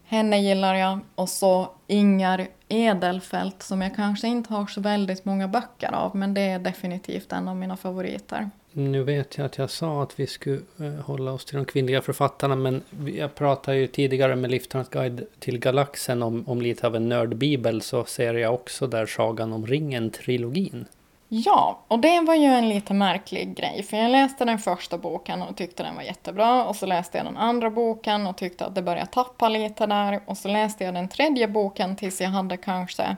Henne 0.05 0.39
gillar 0.39 0.75
jag. 0.75 0.99
Och 1.15 1.29
så 1.29 1.69
Ingar 1.87 2.47
Edelfelt 2.69 3.63
som 3.63 3.83
jag 3.83 3.97
kanske 3.97 4.29
inte 4.29 4.53
har 4.53 4.67
så 4.67 4.81
väldigt 4.81 5.25
många 5.25 5.49
böcker 5.49 5.95
av 5.95 6.17
men 6.17 6.35
det 6.35 6.41
är 6.41 6.59
definitivt 6.59 7.33
en 7.33 7.49
av 7.49 7.57
mina 7.57 7.77
favoriter. 7.77 8.51
Nu 8.73 9.03
vet 9.03 9.39
jag 9.39 9.45
att 9.45 9.59
jag 9.59 9.71
sa 9.71 10.03
att 10.03 10.21
vi 10.21 10.27
skulle 10.27 10.61
eh, 10.81 11.05
hålla 11.05 11.33
oss 11.33 11.45
till 11.45 11.57
de 11.57 11.65
kvinnliga 11.65 12.03
författarna 12.03 12.57
men 12.57 12.83
jag 13.07 13.35
pratade 13.35 13.77
ju 13.77 13.87
tidigare 13.87 14.37
med 14.37 14.51
Liftarnas 14.51 14.89
guide 14.89 15.27
till 15.39 15.59
galaxen 15.59 16.23
om, 16.23 16.45
om 16.49 16.63
lite 16.63 16.87
av 16.87 16.97
en 16.97 17.09
nördbibel 17.09 17.83
så 17.83 18.05
ser 18.05 18.35
jag 18.35 18.55
också 18.55 18.87
där 18.87 19.07
Sagan 19.07 19.53
om 19.53 19.67
ringen-trilogin. 19.67 20.87
Ja, 21.29 21.85
och 21.89 21.99
det 21.99 22.21
var 22.21 22.35
ju 22.35 22.45
en 22.45 22.69
lite 22.69 22.95
märklig 22.95 23.57
grej, 23.57 23.83
för 23.83 23.97
jag 23.97 24.11
läste 24.11 24.45
den 24.45 24.59
första 24.59 24.99
boken 24.99 25.43
och 25.43 25.57
tyckte 25.57 25.83
den 25.83 25.95
var 25.97 26.03
jättebra, 26.03 26.65
och 26.65 26.77
så 26.77 26.87
läste 26.87 27.19
jag 27.19 27.27
den 27.27 27.37
andra 27.37 27.71
boken 27.71 28.27
och 28.27 28.37
tyckte 28.37 28.67
att 28.67 28.75
det 28.75 28.83
började 28.83 29.07
tappa 29.07 29.49
lite 29.49 29.87
där, 29.87 30.21
och 30.27 30.39
så 30.39 30.49
läste 30.49 30.85
jag 30.85 30.95
den 30.95 31.09
tredje 31.09 31.49
boken 31.49 31.97
tills 31.97 32.21
jag 32.21 32.29
hade 32.29 32.57
kanske 32.57 33.17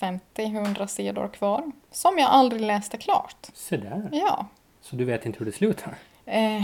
50-100 0.00 0.86
sidor 0.86 1.28
kvar, 1.28 1.72
som 1.90 2.18
jag 2.18 2.30
aldrig 2.30 2.62
läste 2.62 2.96
klart. 2.96 3.46
Så 3.54 3.76
där. 3.76 4.08
Ja. 4.12 4.46
Så 4.80 4.96
du 4.96 5.04
vet 5.04 5.26
inte 5.26 5.38
hur 5.38 5.46
det 5.46 5.52
slutar? 5.52 5.94
Eh, 6.26 6.62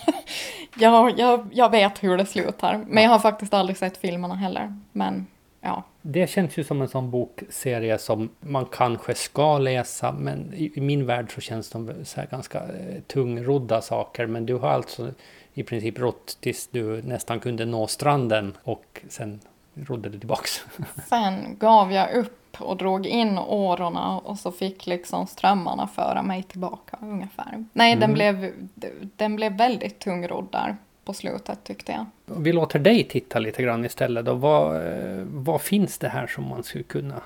ja, 0.78 1.10
jag, 1.16 1.48
jag 1.52 1.70
vet 1.70 2.02
hur 2.02 2.16
det 2.16 2.26
slutar, 2.26 2.84
men 2.86 3.02
jag 3.02 3.10
har 3.10 3.18
faktiskt 3.18 3.54
aldrig 3.54 3.76
sett 3.76 3.96
filmerna 3.96 4.34
heller. 4.34 4.80
Men 4.92 5.26
ja. 5.60 5.82
Det 6.10 6.30
känns 6.30 6.56
ju 6.56 6.64
som 6.64 6.82
en 6.82 6.88
sån 6.88 7.10
bokserie 7.10 7.98
som 7.98 8.30
man 8.40 8.66
kanske 8.72 9.14
ska 9.14 9.58
läsa 9.58 10.12
men 10.12 10.54
i, 10.54 10.80
min 10.80 11.06
värld 11.06 11.34
så 11.34 11.40
känns 11.40 11.70
de 11.70 11.92
så 12.04 12.20
ganska 12.30 12.58
eh, 12.58 13.00
tungrodda 13.06 13.80
saker. 13.80 14.26
Men 14.26 14.46
du 14.46 14.54
har 14.54 14.68
alltså 14.68 15.10
i 15.54 15.62
princip 15.62 15.98
rått 15.98 16.38
tills 16.40 16.68
du 16.68 17.02
nästan 17.02 17.40
kunde 17.40 17.64
nå 17.64 17.86
stranden 17.86 18.56
och 18.62 19.00
sen 19.08 19.40
rodde 19.74 20.08
du 20.08 20.18
tillbaks. 20.18 20.64
Sen 21.08 21.56
gav 21.58 21.92
jag 21.92 22.14
upp 22.14 22.60
och 22.60 22.76
drog 22.76 23.06
in 23.06 23.38
årorna 23.38 24.18
och 24.18 24.38
så 24.38 24.52
fick 24.52 24.86
liksom 24.86 25.26
strömmarna 25.26 25.86
föra 25.86 26.22
mig 26.22 26.42
tillbaka 26.42 26.98
ungefär. 27.00 27.64
Nej, 27.72 27.92
mm. 27.92 28.00
den, 28.00 28.14
blev, 28.14 28.52
den 29.16 29.36
blev 29.36 29.56
väldigt 29.56 29.98
tungrodd 29.98 30.48
där 30.52 30.76
på 31.08 31.14
slutet 31.14 31.64
tyckte 31.64 31.92
jag. 31.92 32.06
Vi 32.38 32.52
låter 32.52 32.78
dig 32.78 33.04
titta 33.04 33.38
lite 33.38 33.62
grann 33.62 33.84
istället 33.84 34.24
då. 34.24 34.34
Vad, 34.34 34.76
eh, 34.76 35.24
vad 35.24 35.60
finns 35.60 35.98
det 35.98 36.08
här 36.08 36.26
som 36.26 36.48
man 36.48 36.62
skulle 36.62 36.84
kunna, 36.84 37.20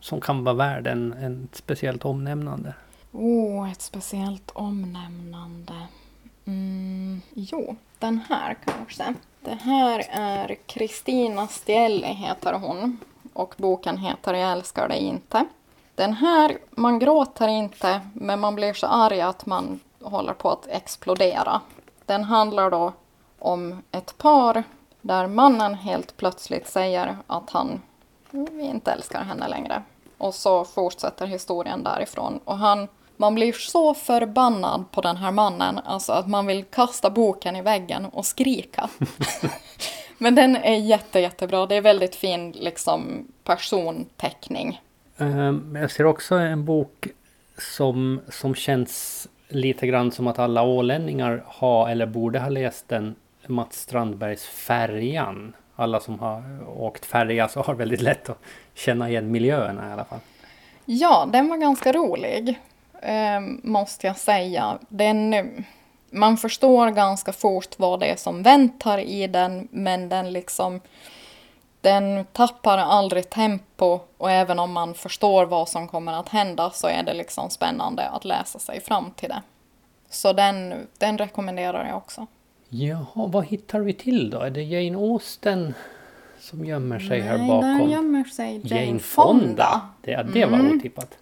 som 0.00 0.20
kan 0.20 0.44
vara 0.44 0.54
värd 0.54 0.86
en, 0.86 1.12
en 1.12 1.48
speciellt 1.52 2.04
omnämnande? 2.04 2.74
Oh, 3.12 3.72
ett 3.72 3.82
speciellt 3.82 4.50
omnämnande. 4.50 5.72
Mm, 6.44 7.20
jo, 7.34 7.76
den 7.98 8.20
här 8.28 8.56
kanske. 8.64 9.14
Det 9.40 9.58
här 9.62 10.06
är 10.10 10.56
Kristina 10.66 11.46
Stielli 11.46 12.06
heter 12.06 12.52
hon 12.52 12.98
och 13.32 13.54
boken 13.56 13.98
heter 13.98 14.34
Jag 14.34 14.52
älskar 14.52 14.88
dig 14.88 14.98
inte. 14.98 15.44
Den 15.94 16.12
här, 16.12 16.58
man 16.70 16.98
gråter 16.98 17.48
inte 17.48 18.00
men 18.14 18.40
man 18.40 18.54
blir 18.54 18.72
så 18.72 18.86
arg 18.86 19.20
att 19.20 19.46
man 19.46 19.80
håller 20.00 20.32
på 20.32 20.50
att 20.50 20.66
explodera. 20.68 21.60
Den 22.06 22.24
handlar 22.24 22.70
då 22.70 22.92
om 23.38 23.82
ett 23.90 24.18
par 24.18 24.64
där 25.00 25.26
mannen 25.26 25.74
helt 25.74 26.16
plötsligt 26.16 26.68
säger 26.68 27.16
att 27.26 27.50
han 27.50 27.82
inte 28.60 28.92
älskar 28.92 29.24
henne 29.24 29.48
längre. 29.48 29.82
Och 30.18 30.34
så 30.34 30.64
fortsätter 30.64 31.26
historien 31.26 31.82
därifrån. 31.82 32.40
Och 32.44 32.58
han, 32.58 32.88
man 33.16 33.34
blir 33.34 33.52
så 33.52 33.94
förbannad 33.94 34.84
på 34.90 35.00
den 35.00 35.16
här 35.16 35.30
mannen, 35.30 35.78
alltså 35.84 36.12
att 36.12 36.28
man 36.28 36.46
vill 36.46 36.64
kasta 36.64 37.10
boken 37.10 37.56
i 37.56 37.62
väggen 37.62 38.06
och 38.06 38.26
skrika. 38.26 38.90
Men 40.18 40.34
den 40.34 40.56
är 40.56 40.76
jätte, 40.76 41.20
jättebra. 41.20 41.66
Det 41.66 41.74
är 41.74 41.80
väldigt 41.80 42.14
fin 42.14 42.52
liksom, 42.52 43.26
personteckning. 43.44 44.80
Um, 45.16 45.76
jag 45.80 45.90
ser 45.90 46.06
också 46.06 46.34
en 46.34 46.64
bok 46.64 47.08
som, 47.58 48.20
som 48.28 48.54
känns 48.54 49.28
lite 49.48 49.86
grann 49.86 50.12
som 50.12 50.26
att 50.26 50.38
alla 50.38 50.62
ålänningar 50.62 51.44
har 51.46 51.88
eller 51.88 52.06
borde 52.06 52.38
ha 52.38 52.48
läst 52.48 52.88
den 52.88 53.14
Mats 53.48 53.80
Strandbergs 53.80 54.44
Färjan. 54.44 55.56
Alla 55.76 56.00
som 56.00 56.18
har 56.18 56.68
åkt 56.78 57.04
färja 57.06 57.48
så 57.48 57.62
har 57.62 57.74
väldigt 57.74 58.00
lätt 58.00 58.28
att 58.30 58.38
känna 58.74 59.08
igen 59.08 59.30
miljöerna 59.30 59.88
i 59.88 59.92
alla 59.92 60.04
fall. 60.04 60.18
Ja, 60.84 61.28
den 61.32 61.48
var 61.48 61.56
ganska 61.56 61.92
rolig. 61.92 62.60
Eh, 63.02 63.40
måste 63.62 64.06
jag 64.06 64.16
säga. 64.16 64.78
Den, 64.88 65.64
man 66.10 66.36
förstår 66.36 66.90
ganska 66.90 67.32
fort 67.32 67.78
vad 67.78 68.00
det 68.00 68.06
är 68.06 68.16
som 68.16 68.42
väntar 68.42 68.98
i 68.98 69.26
den, 69.26 69.68
men 69.70 70.08
den 70.08 70.32
liksom 70.32 70.80
den 71.80 72.24
tappar 72.32 72.78
aldrig 72.78 73.30
tempo 73.30 74.00
och 74.18 74.30
även 74.30 74.58
om 74.58 74.72
man 74.72 74.94
förstår 74.94 75.44
vad 75.46 75.68
som 75.68 75.88
kommer 75.88 76.12
att 76.12 76.28
hända 76.28 76.70
så 76.70 76.86
är 76.86 77.02
det 77.02 77.14
liksom 77.14 77.50
spännande 77.50 78.08
att 78.08 78.24
läsa 78.24 78.58
sig 78.58 78.80
fram 78.80 79.10
till 79.10 79.28
det. 79.28 79.42
Så 80.10 80.32
den, 80.32 80.86
den 80.98 81.18
rekommenderar 81.18 81.88
jag 81.88 81.96
också. 81.96 82.26
Jaha, 82.68 83.26
vad 83.26 83.46
hittar 83.46 83.80
vi 83.80 83.92
till 83.92 84.30
då? 84.30 84.40
Är 84.40 84.50
det 84.50 84.62
Jane 84.62 84.98
Austen 84.98 85.74
som 86.38 86.64
gömmer 86.64 86.98
sig 86.98 87.08
Nej, 87.08 87.20
här 87.20 87.38
bakom? 87.38 87.60
Nej, 87.60 87.86
där 87.86 87.92
gömmer 87.92 88.24
sig 88.24 88.60
Jane, 88.64 88.84
Jane 88.86 88.98
Fonda. 88.98 89.40
Fonda. 89.42 89.88
Det, 90.02 90.22
det 90.32 90.46
var 90.46 90.58
mm. 90.58 90.76
otippat. 90.76 91.18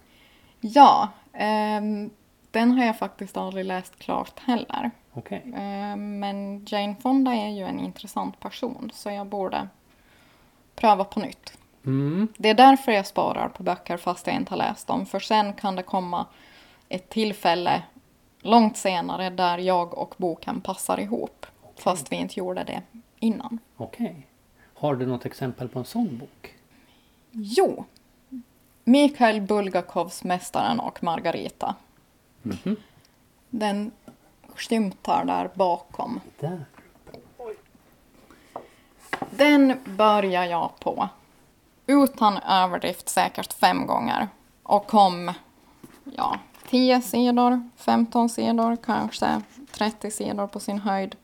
Ja, 0.61 1.09
um, 1.33 2.09
den 2.51 2.71
har 2.71 2.85
jag 2.85 2.97
faktiskt 2.97 3.37
aldrig 3.37 3.65
läst 3.65 3.99
klart 3.99 4.39
heller. 4.39 4.91
Okay. 5.13 5.39
Um, 5.39 6.19
men 6.19 6.65
Jane 6.67 6.95
Fonda 7.01 7.33
är 7.33 7.49
ju 7.49 7.63
en 7.63 7.79
intressant 7.79 8.39
person 8.39 8.91
så 8.93 9.11
jag 9.11 9.27
borde 9.27 9.67
pröva 10.75 11.03
på 11.03 11.19
nytt. 11.19 11.57
Mm. 11.85 12.27
Det 12.37 12.49
är 12.49 12.53
därför 12.53 12.91
jag 12.91 13.07
sparar 13.07 13.49
på 13.49 13.63
böcker 13.63 13.97
fast 13.97 14.27
jag 14.27 14.35
inte 14.35 14.51
har 14.51 14.57
läst 14.57 14.87
dem. 14.87 15.05
För 15.05 15.19
sen 15.19 15.53
kan 15.53 15.75
det 15.75 15.83
komma 15.83 16.25
ett 16.89 17.09
tillfälle 17.09 17.81
långt 18.45 18.77
senare 18.77 19.29
där 19.29 19.57
jag 19.57 19.97
och 19.97 20.15
boken 20.17 20.61
passar 20.61 20.99
ihop. 20.99 21.45
Fast 21.75 22.11
vi 22.11 22.15
inte 22.15 22.39
gjorde 22.39 22.63
det 22.63 22.81
innan. 23.19 23.59
Okej. 23.77 24.27
Har 24.73 24.95
du 24.95 25.05
något 25.05 25.25
exempel 25.25 25.69
på 25.69 25.79
en 25.79 25.85
sån 25.85 26.17
bok? 26.17 26.55
Jo. 27.31 27.85
Mikhail 28.83 29.41
Bulgakovs 29.41 30.23
Mästaren 30.23 30.79
och 30.79 31.03
Margarita. 31.03 31.75
Mhm. 32.41 32.75
Den 33.49 33.91
skymtar 34.55 35.25
där 35.25 35.49
bakom. 35.53 36.19
Där. 36.39 36.65
Den 39.29 39.77
börjar 39.85 40.45
jag 40.45 40.79
på. 40.79 41.09
Utan 41.87 42.37
överdrift 42.37 43.09
säkert 43.09 43.53
fem 43.53 43.87
gånger. 43.87 44.27
Och 44.63 44.87
kom, 44.87 45.33
ja, 46.03 46.39
10 46.69 47.01
sidor, 47.01 47.69
15 47.75 48.29
sidor, 48.29 48.75
kanske 48.75 49.41
30 49.71 50.11
sidor 50.11 50.47
på 50.47 50.59
sin 50.59 50.79
höjd. 50.79 51.15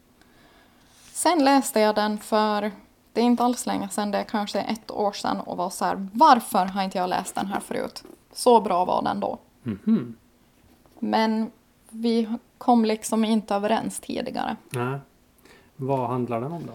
Sen 1.11 1.43
läste 1.43 1.79
jag 1.79 1.95
den 1.95 2.17
för, 2.17 2.71
det 3.13 3.21
är 3.21 3.25
inte 3.25 3.43
alls 3.43 3.65
länge 3.65 3.89
sedan, 3.89 4.11
det 4.11 4.17
är 4.17 4.23
kanske 4.23 4.61
ett 4.61 4.91
år 4.91 5.11
sedan 5.11 5.39
och 5.39 5.57
var 5.57 5.69
så 5.69 5.85
här, 5.85 6.07
varför 6.13 6.65
har 6.65 6.83
inte 6.83 6.97
jag 6.97 7.09
läst 7.09 7.35
den 7.35 7.45
här 7.45 7.59
förut? 7.59 8.03
Så 8.33 8.61
bra 8.61 8.85
var 8.85 9.01
den 9.01 9.19
då. 9.19 9.37
Mhm. 9.63 10.15
Men 10.99 11.51
vi 11.89 12.29
kom 12.57 12.85
liksom 12.85 13.25
inte 13.25 13.55
överens 13.55 13.99
tidigare. 13.99 14.55
Nej. 14.69 14.99
Vad 15.75 16.09
handlar 16.09 16.41
den 16.41 16.51
om 16.51 16.65
då? 16.65 16.73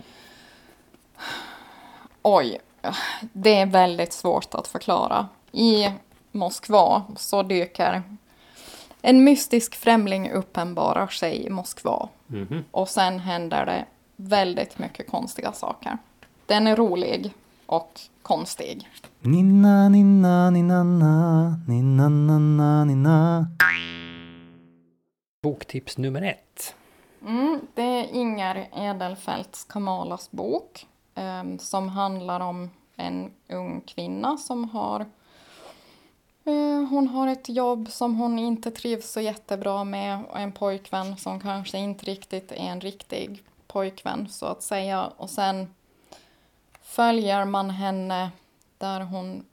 Oj, 2.23 2.59
det 3.33 3.61
är 3.61 3.67
väldigt 3.67 4.13
svårt 4.13 4.55
att 4.55 4.69
förklara. 4.69 5.29
I 5.53 5.93
Moskva 6.33 7.03
så 7.17 7.43
dyker 7.43 8.03
en 9.09 9.25
mystisk 9.25 9.75
främling 9.75 10.31
uppenbarar 10.31 11.07
sig 11.07 11.47
i 11.47 11.51
Moskva. 11.51 12.09
Mhm. 12.27 12.65
Och 12.71 12.89
sen 12.89 13.19
händer 13.19 13.67
det 13.67 13.85
väldigt 14.17 14.79
mycket 14.79 15.11
konstiga 15.11 15.53
saker. 15.53 15.99
Den 16.47 16.67
är 16.67 16.77
rolig 16.77 17.35
och 17.67 18.01
konstig. 18.23 18.89
Ninna, 19.21 19.89
ninna, 19.89 20.51
ninna, 20.51 20.85
na, 20.85 21.57
ninna, 21.69 22.09
na, 22.09 22.39
na, 22.39 22.85
ninna. 22.85 23.47
Boktips 25.43 25.99
nummer 25.99 26.23
ett. 26.23 26.75
Mm, 27.27 27.61
det 27.75 27.83
är 27.83 28.15
Inger 28.15 28.69
Edelfelts 28.77 29.65
Kamalas 29.65 30.31
bok 30.31 30.87
ehm, 31.15 31.59
som 31.59 31.89
handlar 31.89 32.41
om 32.41 32.71
en 32.97 33.31
ung 33.49 33.81
kvinna 33.81 34.37
som 34.37 34.69
har 34.69 35.01
eh, 35.01 35.07
hon 36.91 37.09
har 37.09 37.29
ett 37.29 37.49
jobb 37.49 37.91
som 37.91 38.15
hon 38.15 38.39
inte 38.39 38.71
trivs 38.71 39.11
så 39.11 39.21
jättebra 39.21 39.85
med 39.85 40.25
och 40.25 40.39
en 40.39 40.53
pojkvän 40.53 41.17
som 41.17 41.41
kanske 41.41 41.79
inte 41.79 42.07
riktigt 42.07 42.53
är 42.53 42.57
en 42.57 42.81
riktig 42.81 43.43
pojkvän 43.67 44.29
så 44.29 44.47
att 44.47 44.63
säga. 44.63 45.07
Och 45.17 45.31
sen 45.31 45.75
följer 46.83 47.45
man 47.45 47.71
henne 47.71 48.31
där 48.79 49.01
hon 49.01 49.45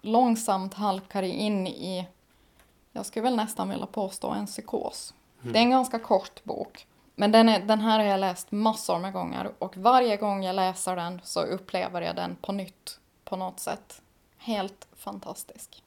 långsamt 0.00 0.74
halkar 0.74 1.22
in 1.22 1.66
i, 1.66 2.08
jag 2.92 3.06
skulle 3.06 3.22
väl 3.22 3.36
nästan 3.36 3.68
vilja 3.68 3.86
påstå 3.86 4.30
en 4.30 4.46
psykos. 4.46 5.14
Det 5.42 5.58
är 5.58 5.62
en 5.62 5.70
ganska 5.70 5.98
kort 5.98 6.44
bok. 6.44 6.86
Men 7.14 7.32
den, 7.32 7.48
är, 7.48 7.60
den 7.60 7.80
här 7.80 7.98
har 7.98 8.06
jag 8.06 8.20
läst 8.20 8.52
massor 8.52 8.98
med 8.98 9.12
gånger 9.12 9.52
och 9.58 9.76
varje 9.76 10.16
gång 10.16 10.44
jag 10.44 10.56
läser 10.56 10.96
den 10.96 11.20
så 11.24 11.40
upplever 11.40 12.02
jag 12.02 12.16
den 12.16 12.36
på 12.36 12.52
nytt 12.52 12.98
på 13.24 13.36
något 13.36 13.60
sätt. 13.60 14.01
Helt 14.44 14.88
fantastisk. 14.96 15.82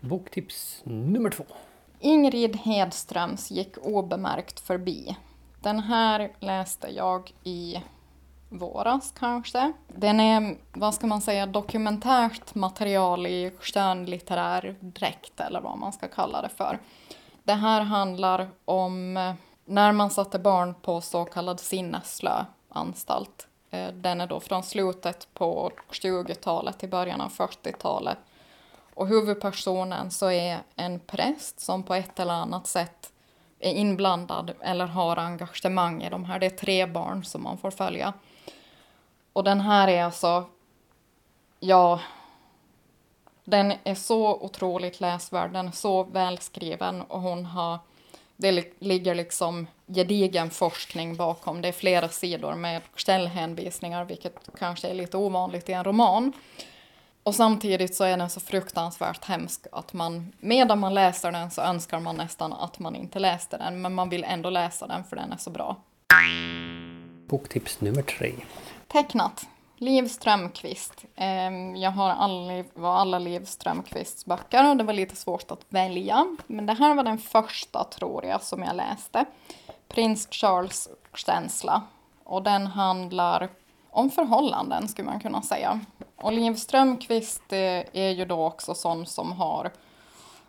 Boktips 0.00 0.82
nummer 0.84 1.30
två. 1.30 1.44
Ingrid 2.00 2.56
Hedströms 2.56 3.50
gick 3.50 3.78
obemärkt 3.82 4.60
förbi. 4.60 5.16
Den 5.62 5.80
här 5.80 6.32
läste 6.40 6.88
jag 6.88 7.32
i 7.44 7.82
våras 8.48 9.14
kanske. 9.18 9.72
Den 9.86 10.20
är, 10.20 10.56
vad 10.72 10.94
ska 10.94 11.06
man 11.06 11.20
säga, 11.20 11.46
dokumentärt 11.46 12.54
material 12.54 13.26
i 13.26 13.52
skönlitterär 13.60 14.76
dräkt 14.80 15.40
eller 15.40 15.60
vad 15.60 15.78
man 15.78 15.92
ska 15.92 16.08
kalla 16.08 16.42
det 16.42 16.48
för. 16.48 16.78
Det 17.44 17.54
här 17.54 17.80
handlar 17.80 18.48
om 18.64 19.16
eh, 19.16 19.34
när 19.64 19.92
man 19.92 20.10
satte 20.10 20.38
barn 20.38 20.74
på 20.82 21.00
så 21.00 21.24
kallad 21.24 21.60
sinnesslö 21.60 22.44
anstalt. 22.68 23.47
Eh, 23.70 23.88
den 23.88 24.20
är 24.20 24.26
då 24.26 24.40
från 24.40 24.62
slutet 24.62 25.28
på 25.34 25.70
20-talet 25.90 26.78
till 26.78 26.88
början 26.88 27.20
av 27.20 27.32
40-talet. 27.32 28.18
Och 28.94 29.06
huvudpersonen 29.06 30.10
så 30.10 30.30
är 30.30 30.58
en 30.76 31.00
präst 31.00 31.60
som 31.60 31.82
på 31.82 31.94
ett 31.94 32.20
eller 32.20 32.34
annat 32.34 32.66
sätt 32.66 33.12
är 33.58 33.72
inblandad 33.72 34.52
eller 34.60 34.86
har 34.86 35.16
engagemang 35.16 36.02
i 36.02 36.10
de 36.10 36.24
här. 36.24 36.38
Det 36.38 36.46
är 36.46 36.50
tre 36.50 36.86
barn 36.86 37.24
som 37.24 37.42
man 37.42 37.58
får 37.58 37.70
följa. 37.70 38.12
Och 39.32 39.44
den 39.44 39.60
här 39.60 39.88
är 39.88 40.04
alltså, 40.04 40.44
ja, 41.60 42.00
den 43.44 43.72
är 43.84 43.94
så 43.94 44.34
otroligt 44.34 45.00
läsvärd, 45.00 45.52
den 45.52 45.66
är 45.68 45.72
så 45.72 46.02
välskriven 46.02 47.02
och 47.02 47.20
hon 47.20 47.46
har, 47.46 47.78
det 48.36 48.72
ligger 48.78 49.14
liksom 49.14 49.66
gedigen 49.88 50.50
forskning 50.50 51.16
bakom. 51.16 51.62
Det 51.62 51.68
är 51.68 51.72
flera 51.72 52.08
sidor 52.08 52.54
med 52.54 52.82
källhänvisningar, 52.96 54.04
vilket 54.04 54.48
kanske 54.58 54.88
är 54.88 54.94
lite 54.94 55.16
ovanligt 55.16 55.68
i 55.68 55.72
en 55.72 55.84
roman. 55.84 56.32
Och 57.22 57.34
samtidigt 57.34 57.94
så 57.94 58.04
är 58.04 58.16
den 58.16 58.30
så 58.30 58.40
fruktansvärt 58.40 59.24
hemsk 59.24 59.66
att 59.72 59.92
man, 59.92 60.32
medan 60.40 60.78
man 60.78 60.94
läser 60.94 61.32
den 61.32 61.50
så 61.50 61.62
önskar 61.62 62.00
man 62.00 62.16
nästan 62.16 62.52
att 62.52 62.78
man 62.78 62.96
inte 62.96 63.18
läste 63.18 63.58
den, 63.58 63.82
men 63.82 63.94
man 63.94 64.08
vill 64.08 64.24
ändå 64.24 64.50
läsa 64.50 64.86
den 64.86 65.04
för 65.04 65.16
den 65.16 65.32
är 65.32 65.36
så 65.36 65.50
bra. 65.50 65.76
Boktips 67.28 67.80
nummer 67.80 68.02
tre. 68.02 68.32
Tecknat. 68.86 69.46
Liv 69.76 70.08
Strömquist. 70.08 71.04
Ehm, 71.16 71.76
Jag 71.76 71.90
har 71.90 72.10
alla, 72.10 72.64
var 72.74 72.94
alla 72.94 73.18
Liv 73.18 73.44
Strömquists 73.44 74.24
böcker 74.26 74.70
och 74.70 74.76
det 74.76 74.84
var 74.84 74.92
lite 74.92 75.16
svårt 75.16 75.50
att 75.50 75.60
välja. 75.68 76.36
Men 76.46 76.66
det 76.66 76.72
här 76.72 76.94
var 76.94 77.02
den 77.04 77.18
första, 77.18 77.84
tror 77.84 78.24
jag, 78.24 78.42
som 78.42 78.62
jag 78.62 78.76
läste. 78.76 79.24
Prins 79.88 80.28
Charles 80.30 80.88
känsla. 81.14 81.82
Och 82.24 82.42
den 82.42 82.66
handlar 82.66 83.48
om 83.90 84.10
förhållanden, 84.10 84.88
skulle 84.88 85.10
man 85.10 85.20
kunna 85.20 85.42
säga. 85.42 85.80
Och 86.16 86.32
Liv 86.32 86.54
Strömquist 86.54 87.52
eh, 87.52 87.82
är 87.92 88.10
ju 88.10 88.24
då 88.24 88.46
också 88.46 88.74
sån 88.74 89.06
som 89.06 89.32
har 89.32 89.72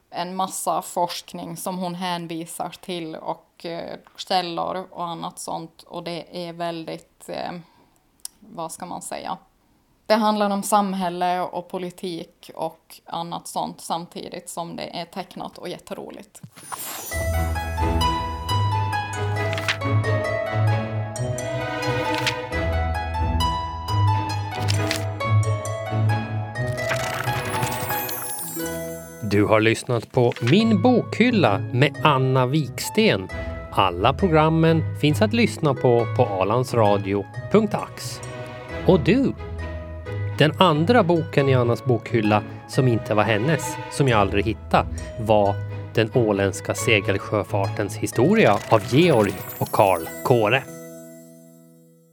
en 0.10 0.36
massa 0.36 0.82
forskning 0.82 1.58
som 1.58 1.78
hon 1.78 1.96
hänvisar 1.96 2.70
till 2.82 3.16
och 3.16 3.66
eh, 3.66 3.98
källor 4.18 4.88
och 4.92 5.08
annat 5.08 5.40
sånt. 5.40 5.84
Och 5.84 6.04
det 6.04 6.48
är 6.48 6.54
väldigt, 6.54 7.30
eh, 7.30 7.52
vad 8.40 8.72
ska 8.72 8.86
man 8.86 9.02
säga? 9.02 9.38
Det 10.06 10.16
handlar 10.16 10.50
om 10.50 10.64
samhälle 10.64 11.42
och 11.42 11.68
politik 11.68 12.52
och 12.56 13.02
annat 13.06 13.48
sånt 13.48 13.82
samtidigt 13.82 14.50
som 14.50 14.76
det 14.76 15.00
är 15.00 15.06
tecknat 15.06 15.58
och 15.58 15.70
jätteroligt. 15.70 16.42
Du 29.32 29.46
har 29.46 29.60
lyssnat 29.60 30.12
på 30.12 30.34
Min 30.52 30.82
bokhylla 30.82 31.60
med 31.74 31.96
Anna 32.04 32.46
Viksten. 32.46 33.28
Alla 33.72 34.14
programmen 34.14 35.00
finns 35.02 35.22
att 35.22 35.34
lyssna 35.34 35.74
på 35.74 36.08
på 36.18 36.26
alandsradio.ax. 36.26 38.22
Och 38.88 39.00
du! 39.00 39.34
Den 40.38 40.52
andra 40.58 41.04
boken 41.04 41.50
i 41.50 41.56
Annas 41.56 41.86
bokhylla 41.86 42.44
som 42.68 42.88
inte 42.88 43.14
var 43.14 43.24
hennes, 43.24 43.78
som 43.92 44.08
jag 44.08 44.20
aldrig 44.20 44.46
hittade, 44.46 44.88
var 45.20 45.56
Den 45.94 46.12
åländska 46.14 46.74
segelsjöfartens 46.74 47.96
historia 47.96 48.58
av 48.70 48.82
Georg 48.94 49.34
och 49.58 49.72
Karl 49.72 50.02
Kåre. 50.24 50.79